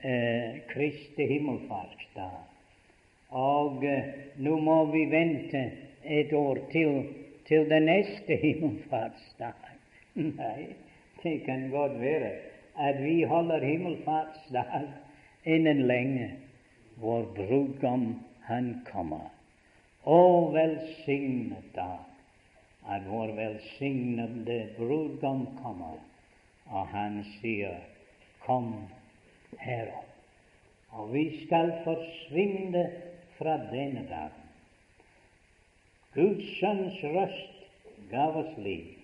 eh, 0.01 0.61
Kristi 0.69 1.27
himmelfartsdag. 1.33 2.37
Og 3.37 3.85
eh, 3.87 4.13
nå 4.43 4.57
må 4.59 4.83
vi 4.91 5.05
vente 5.11 5.65
et 6.03 6.33
år 6.33 6.65
til 6.71 7.03
til 7.51 7.69
den 7.69 7.83
neste 7.83 8.35
himmelfartsdag. 8.35 9.53
Nei, 10.15 10.75
det 11.23 11.43
kan 11.45 11.69
godt 11.69 11.97
være 11.99 12.31
at 12.79 13.03
vi 13.03 13.23
holder 13.23 13.65
himmelfartsdag 13.65 14.87
innen 15.45 15.81
lenge, 15.87 16.29
vår 16.95 17.25
brudgom 17.35 18.05
han 18.47 18.69
kommer. 18.91 19.27
Å, 20.05 20.21
velsignet 20.53 21.75
dag 21.75 22.07
at 22.87 23.03
vår 23.09 23.35
velsignede 23.37 24.61
brudgom 24.77 25.43
kommer, 25.59 25.99
og 26.71 26.87
han 26.95 27.19
sier, 27.39 27.81
Kom 28.41 28.71
herom. 29.57 30.07
Og 30.91 31.13
vi 31.13 31.25
skal 31.45 31.71
forsvinne 31.83 32.83
fra 33.37 33.57
denne 33.71 34.03
dagen. 34.09 34.47
Guds 36.13 36.47
sønns 36.59 36.97
røst 37.03 37.61
gav 38.11 38.35
oss 38.41 38.57
liv. 38.59 38.97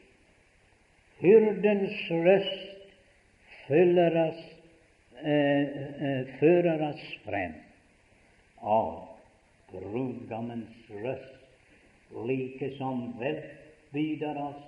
Hyrdens 1.22 1.96
røst 2.12 2.92
følger 3.68 4.20
oss, 4.28 4.44
eh, 5.24 5.64
eh, 6.08 6.28
fører 6.40 6.84
oss 6.90 7.06
frem. 7.24 7.56
Og 8.60 9.08
brudgommens 9.72 10.92
røst 10.92 11.38
like 12.28 12.76
som 12.78 13.14
vel 13.20 13.42
byder 13.94 14.38
oss 14.42 14.62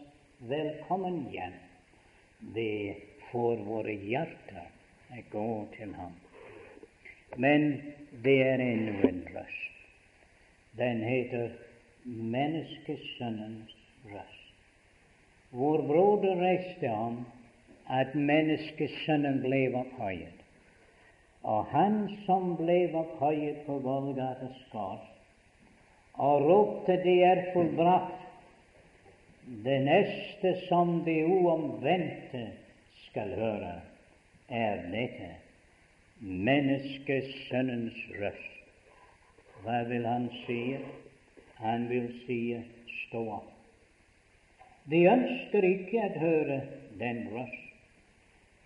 velkommen 0.49 1.25
hjem. 1.31 1.55
Det 2.55 2.95
får 3.31 3.63
våre 3.67 3.93
hjerter 3.93 4.78
gå 5.31 5.67
til 5.77 5.93
ham. 5.95 6.13
Men 7.37 7.81
det 8.23 8.41
er 8.47 8.61
ennå 8.63 9.07
en 9.07 9.23
røst. 9.35 9.73
Den 10.77 11.03
heter 11.03 11.49
Menneskesønnens 12.05 13.75
røst. 14.05 14.53
Vår 15.51 15.81
broder 15.87 16.41
reiste 16.41 16.89
om 16.89 17.25
at 17.89 18.13
menneskesønnen 18.15 19.41
ble 19.41 19.63
opphøyet. 19.75 20.37
Og 21.43 21.65
han 21.73 22.01
som 22.25 22.53
ble 22.59 22.81
opphøyet 22.93 23.63
på 23.65 23.79
Golgatas 23.83 24.59
kors, 24.71 25.05
og 26.13 26.41
ropte 26.45 26.97
'Det 27.03 27.23
er 27.23 27.43
fullbrakt', 27.53 28.25
det 29.63 29.81
neste 29.81 30.67
som 30.67 31.01
de 31.05 31.25
uomvendte 31.25 32.47
skal 33.09 33.33
høre, 33.35 33.81
er 34.49 34.83
dette 34.91 35.29
menneskesønnens 36.19 37.99
røst. 38.19 38.55
Hva 39.63 39.83
vil 39.87 40.05
han 40.07 40.27
si? 40.45 40.77
Han 41.59 41.87
vil 41.89 42.11
si 42.25 42.41
stå 43.05 43.23
opp. 43.39 43.55
De 44.89 45.03
ønsker 45.11 45.65
ikke 45.67 46.05
å 46.05 46.21
høre 46.21 46.61
den 46.99 47.25
røst. 47.33 47.65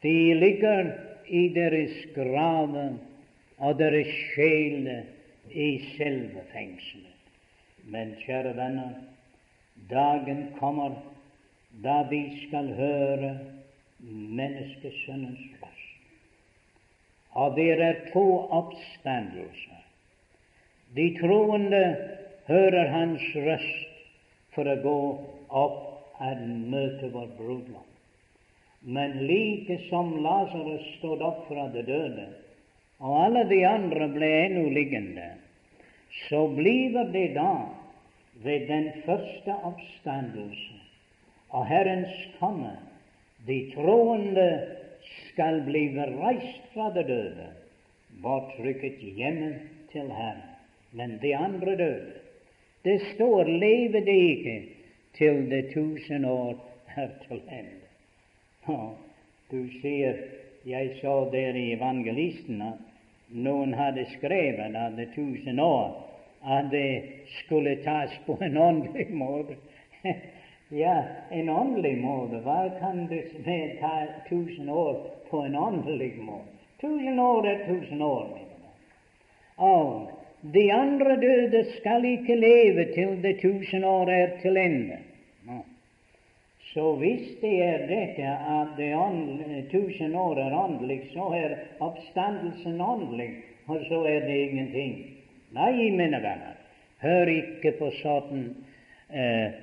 De 0.04 0.34
ligger 0.36 0.92
i 1.28 1.48
deres 1.56 1.96
graver, 2.16 2.96
og 3.64 3.78
deres 3.80 4.10
sjeler 4.34 5.06
i 5.54 5.70
selve 5.94 6.44
fengselet. 6.52 7.10
Men 7.88 8.14
kjære 8.24 8.54
venner, 8.58 8.96
dagen 9.90 10.46
kommer 10.60 10.98
da 11.84 12.02
vi 12.10 12.22
skal 12.44 12.72
høre 12.78 13.34
menneskesønnens 14.04 15.53
det 17.56 17.70
er 17.82 18.02
to 18.12 18.26
oppstandelser. 18.54 19.80
De 20.94 21.08
troende 21.18 21.84
hører 22.48 22.92
hans 22.94 23.24
røst 23.36 24.04
for 24.54 24.70
å 24.70 24.78
gå 24.84 25.00
opp 25.64 25.80
og 26.24 26.44
møte 26.70 27.10
vår 27.12 27.32
brudgom. 27.38 27.90
Men 28.84 29.16
like 29.28 29.80
som 29.90 30.12
Lasarus 30.24 30.86
stod 31.00 31.24
opp 31.24 31.48
fra 31.48 31.70
de 31.74 31.82
døde, 31.88 32.28
og 33.04 33.18
alle 33.26 33.44
de 33.50 33.64
andre 33.68 34.08
ble 34.14 34.30
ennå 34.46 34.68
liggende, 34.76 35.34
så 36.28 36.46
blir 36.54 36.94
det 37.12 37.34
da 37.36 37.66
ved 38.44 38.68
den 38.70 38.92
første 39.08 39.56
oppstandelse 39.66 40.80
og 41.54 41.66
Herrens 41.70 42.14
komme 42.40 42.74
de 43.48 43.60
troende 43.74 44.48
skal 45.32 45.62
bli 45.66 45.88
reist 45.98 46.66
fra 46.74 46.90
de 46.96 47.04
døde, 47.08 47.48
bortrykket 48.24 49.02
hjemme 49.18 49.54
til 49.92 50.12
ham. 50.12 50.42
Men 50.92 51.18
de 51.22 51.36
andre 51.36 51.76
døde. 51.78 52.14
Det 52.84 53.02
står 53.16 53.44
'leve 53.44 54.06
de 54.06 54.18
ikke 54.30 54.64
til 55.18 55.50
det 55.50 55.74
tusen 55.74 56.26
år 56.26 56.66
er 56.96 57.10
til 57.28 57.42
ende'. 57.50 58.96
Du 59.52 59.68
sier 59.82 60.14
Jeg 60.66 60.96
så 61.02 61.30
der 61.32 61.56
i 61.56 61.74
Evangelisten 61.74 62.62
at 62.62 62.80
noen 63.30 63.74
hadde 63.74 64.06
skrevet 64.18 64.76
at 64.76 64.94
det 64.98 65.10
tusen 65.16 65.60
år 65.60 66.14
at 66.44 66.72
det 66.72 67.04
skulle 67.44 67.76
tas 67.84 68.12
på 68.26 68.38
en 68.42 68.58
åndelig 68.58 69.12
måte. 69.24 69.56
Ja, 70.70 71.04
en 71.30 71.50
åndelig 71.50 71.98
måte. 72.02 72.40
Hva 72.46 72.70
kan 72.80 73.06
du 73.08 73.20
ta 73.80 73.94
tusen 74.30 74.70
år 74.70 75.00
på 75.30 75.44
en 75.46 75.56
åndelig 75.56 76.16
måte? 76.22 76.50
Tusen 76.82 77.20
år 77.20 77.48
er 77.48 77.66
tusen 77.68 78.02
år. 78.02 78.28
Og 79.58 80.10
de 80.54 80.74
andre 80.74 81.16
døde 81.22 81.64
skal 81.78 82.06
ikke 82.06 82.36
leve 82.36 82.90
til 82.94 83.20
det 83.24 83.38
tusen 83.42 83.84
år 83.84 84.10
er 84.12 84.38
til 84.42 84.58
ende. 84.58 85.00
Så 86.74 86.96
hvis 86.98 87.36
det 87.42 87.54
er 87.64 87.86
dette 87.88 88.28
at 88.28 88.78
det 88.78 89.68
tusen 89.72 90.16
år 90.16 90.40
er 90.42 90.56
åndelig, 90.58 91.04
så 91.14 91.30
er 91.38 91.56
oppstandelsen 91.80 92.82
åndelig, 92.82 93.30
og 93.68 93.86
så 93.88 94.02
er 94.10 94.26
det 94.26 94.38
ingenting. 94.50 94.96
Nei, 95.54 95.92
mine 95.92 96.18
venner, 96.18 96.58
hør 96.98 97.30
ikke 97.30 97.76
på 97.78 97.92
sånn 98.00 98.48
eh, 99.14 99.54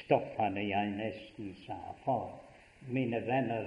stoffene 0.00 0.62
jeg 0.68 0.92
nesten 0.96 1.50
sa. 1.66 1.76
For, 2.04 2.30
mine 2.88 3.20
venner, 3.26 3.66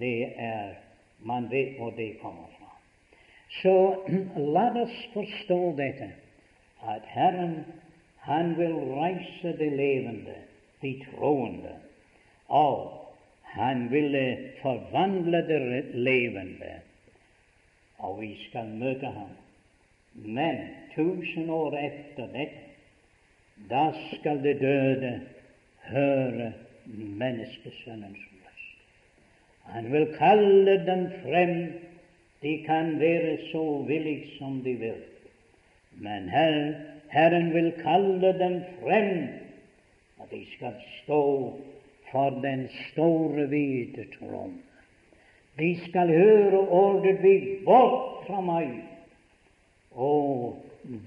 det 0.00 0.32
er 0.36 0.76
Man 1.18 1.48
vet 1.50 1.72
hvor 1.78 1.90
det 1.90 2.12
kommer 2.22 2.46
fra. 2.58 2.68
Så 3.58 3.74
la 4.54 4.68
oss 4.78 4.98
forstå 5.14 5.58
dette, 5.78 6.12
at 6.86 7.02
Herren 7.10 7.64
han 8.28 8.54
vil 8.58 8.74
reise 8.94 9.54
de 9.58 9.70
levende, 9.76 10.36
de 10.82 10.92
troende, 11.08 11.74
og 12.46 13.08
han 13.42 13.88
ville 13.90 14.52
forvandle 14.62 15.42
de 15.48 15.82
levende, 15.94 16.74
og 17.98 18.20
vi 18.20 18.36
skal 18.48 18.70
møte 18.78 19.06
ham. 19.06 19.34
Men 20.12 20.60
tusen 20.94 21.50
år 21.50 21.74
etter 21.80 22.30
dette, 22.30 22.67
da 23.70 23.92
skal 24.12 24.42
det 24.42 24.60
døde 24.60 25.20
høre 25.88 26.52
menneskesønnens 26.86 28.24
røst. 28.32 28.78
Han 29.74 29.92
vil 29.92 30.08
kalle 30.18 30.78
dem 30.86 31.06
frem 31.22 31.54
de 32.42 32.62
kan 32.66 33.00
være 33.00 33.38
så 33.50 33.84
villige 33.86 34.38
som 34.38 34.60
de 34.62 34.74
vil, 34.74 35.02
men 35.92 36.28
her, 36.28 36.74
Herren 37.10 37.54
vil 37.54 37.72
kalle 37.82 38.32
dem 38.38 38.60
frem, 38.82 39.28
og 40.18 40.26
de 40.30 40.44
skal 40.56 40.74
stå 41.02 41.22
for 42.10 42.30
den 42.30 42.68
store, 42.68 43.46
hvite 43.46 44.06
trone. 44.18 44.54
De 45.58 45.88
skal 45.88 46.08
høre 46.08 46.58
ordet 46.58 47.22
vi 47.22 47.58
bort 47.64 48.22
fra 48.28 48.38
meg. 48.40 48.70
Å, 49.98 50.10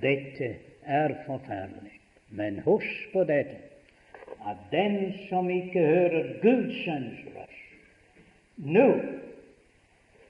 dette 0.03 0.49
er 0.83 1.15
forferdelig. 1.23 2.00
Men 2.31 2.59
husk 2.65 3.11
på 3.13 3.23
dette, 3.27 3.57
at 4.47 4.57
den 4.71 5.13
som 5.29 5.49
ikke 5.49 5.79
hører 5.79 6.29
Guds 6.41 6.83
sønns 6.85 7.25
røst 7.35 7.51
nå 8.57 8.87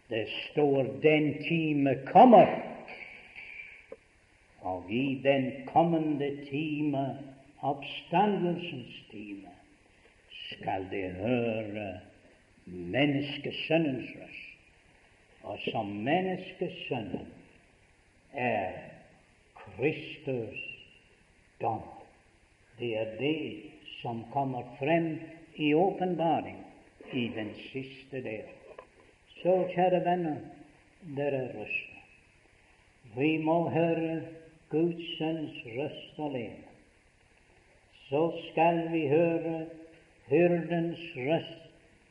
det 0.10 0.28
står 0.52 0.84
'den 0.84 1.43
time 1.43 1.95
kommer', 2.06 2.62
og 4.62 4.86
i 4.89 5.22
den 5.24 5.52
kommende 5.66 6.45
time, 6.45 7.18
oppstandelsens 7.62 9.04
time, 9.12 9.49
skal 10.30 10.88
de 10.91 11.10
høre 11.10 11.99
menneskesønnens 12.66 14.10
røst. 14.16 14.58
Og 15.43 15.60
som 15.72 15.86
menneskesønnen 15.86 17.28
er 18.34 18.72
Kristus 19.56 20.70
dom. 21.62 21.82
Det 22.80 22.95
er 22.97 23.16
det 23.20 23.72
som 24.01 24.24
kommer 24.34 24.66
frem 24.80 25.20
i 25.55 25.74
åpenbaring 25.74 26.57
i 27.12 27.28
den 27.36 27.53
siste 27.72 28.22
del. 28.22 28.49
Så, 29.41 29.55
kjære 29.74 30.03
venner, 30.05 30.38
dere 31.18 31.43
røster. 31.55 32.01
Vi 33.16 33.38
må 33.38 33.70
høre 33.70 34.22
Guds 34.72 35.18
sønns 35.18 35.57
røst 35.78 36.20
alene. 36.20 36.68
Så 38.09 38.22
skal 38.49 38.86
vi 38.91 39.05
høre 39.07 39.66
hyrdens 40.30 41.01
røst, 41.16 41.57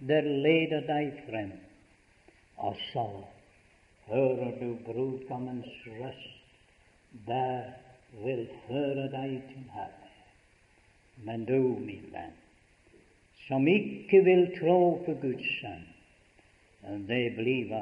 der 0.08 0.26
leder 0.44 0.84
deg 0.88 1.12
frem. 1.28 1.52
Og 2.56 2.76
så 2.90 3.06
hører 4.08 4.50
du 4.60 4.74
brudgommens 4.84 5.72
røst, 5.86 6.36
der 7.26 7.72
vil 8.12 8.46
føre 8.66 9.06
deg 9.12 9.40
til 9.50 9.64
Herren. 9.74 9.96
Men 11.24 11.44
du, 11.44 11.76
min 11.78 12.06
venn, 12.12 12.36
som 13.46 13.66
ikke 13.68 14.22
vil 14.24 14.46
tro 14.56 15.02
på 15.04 15.14
Guds 15.22 15.48
sønn, 15.60 15.86
det 17.08 17.34
blir 17.36 17.74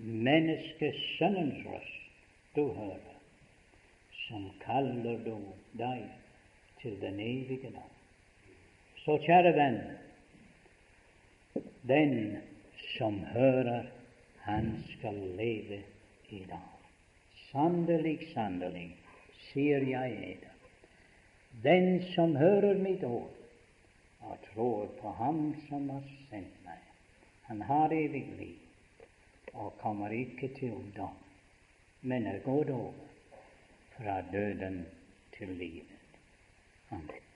menneskesønnens 0.00 1.62
røst 1.68 2.56
du 2.56 2.64
hører, 2.74 3.16
som 4.26 4.48
kaller 4.64 5.20
du 5.24 5.36
deg 5.78 6.02
til 6.82 6.96
den 7.00 7.20
evige 7.20 7.70
dag. 7.70 7.92
Så, 9.04 9.16
kjære 9.24 9.54
venn, 9.56 9.78
den 11.88 12.16
som 12.96 13.20
hører, 13.32 13.86
han 14.44 14.72
skal 14.96 15.16
leve 15.38 15.80
i 16.28 16.42
dag. 16.48 16.76
Sannelig, 17.50 18.18
sannelig, 18.34 18.88
sier 19.50 19.84
jeg 19.86 20.16
eder. 20.30 20.56
Den 21.62 22.02
som 22.14 22.36
hører 22.36 22.78
mitt 22.78 23.04
ord 23.04 23.30
og 24.20 24.36
tror 24.52 24.90
på 25.00 25.12
Ham 25.18 25.54
som 25.68 25.88
har 25.90 26.04
sendt 26.30 26.60
meg, 26.64 26.82
han 27.48 27.62
har 27.66 27.92
evig 27.92 28.26
liv 28.38 29.54
og 29.54 29.74
kommer 29.80 30.14
ikke 30.14 30.52
til 30.58 30.76
dom, 30.96 31.16
men 32.02 32.28
er 32.30 32.44
gått 32.44 32.70
over 32.70 32.94
fra 33.96 34.20
døden 34.32 34.84
til 35.36 35.56
livet. 35.58 36.20
Amen. 36.90 37.29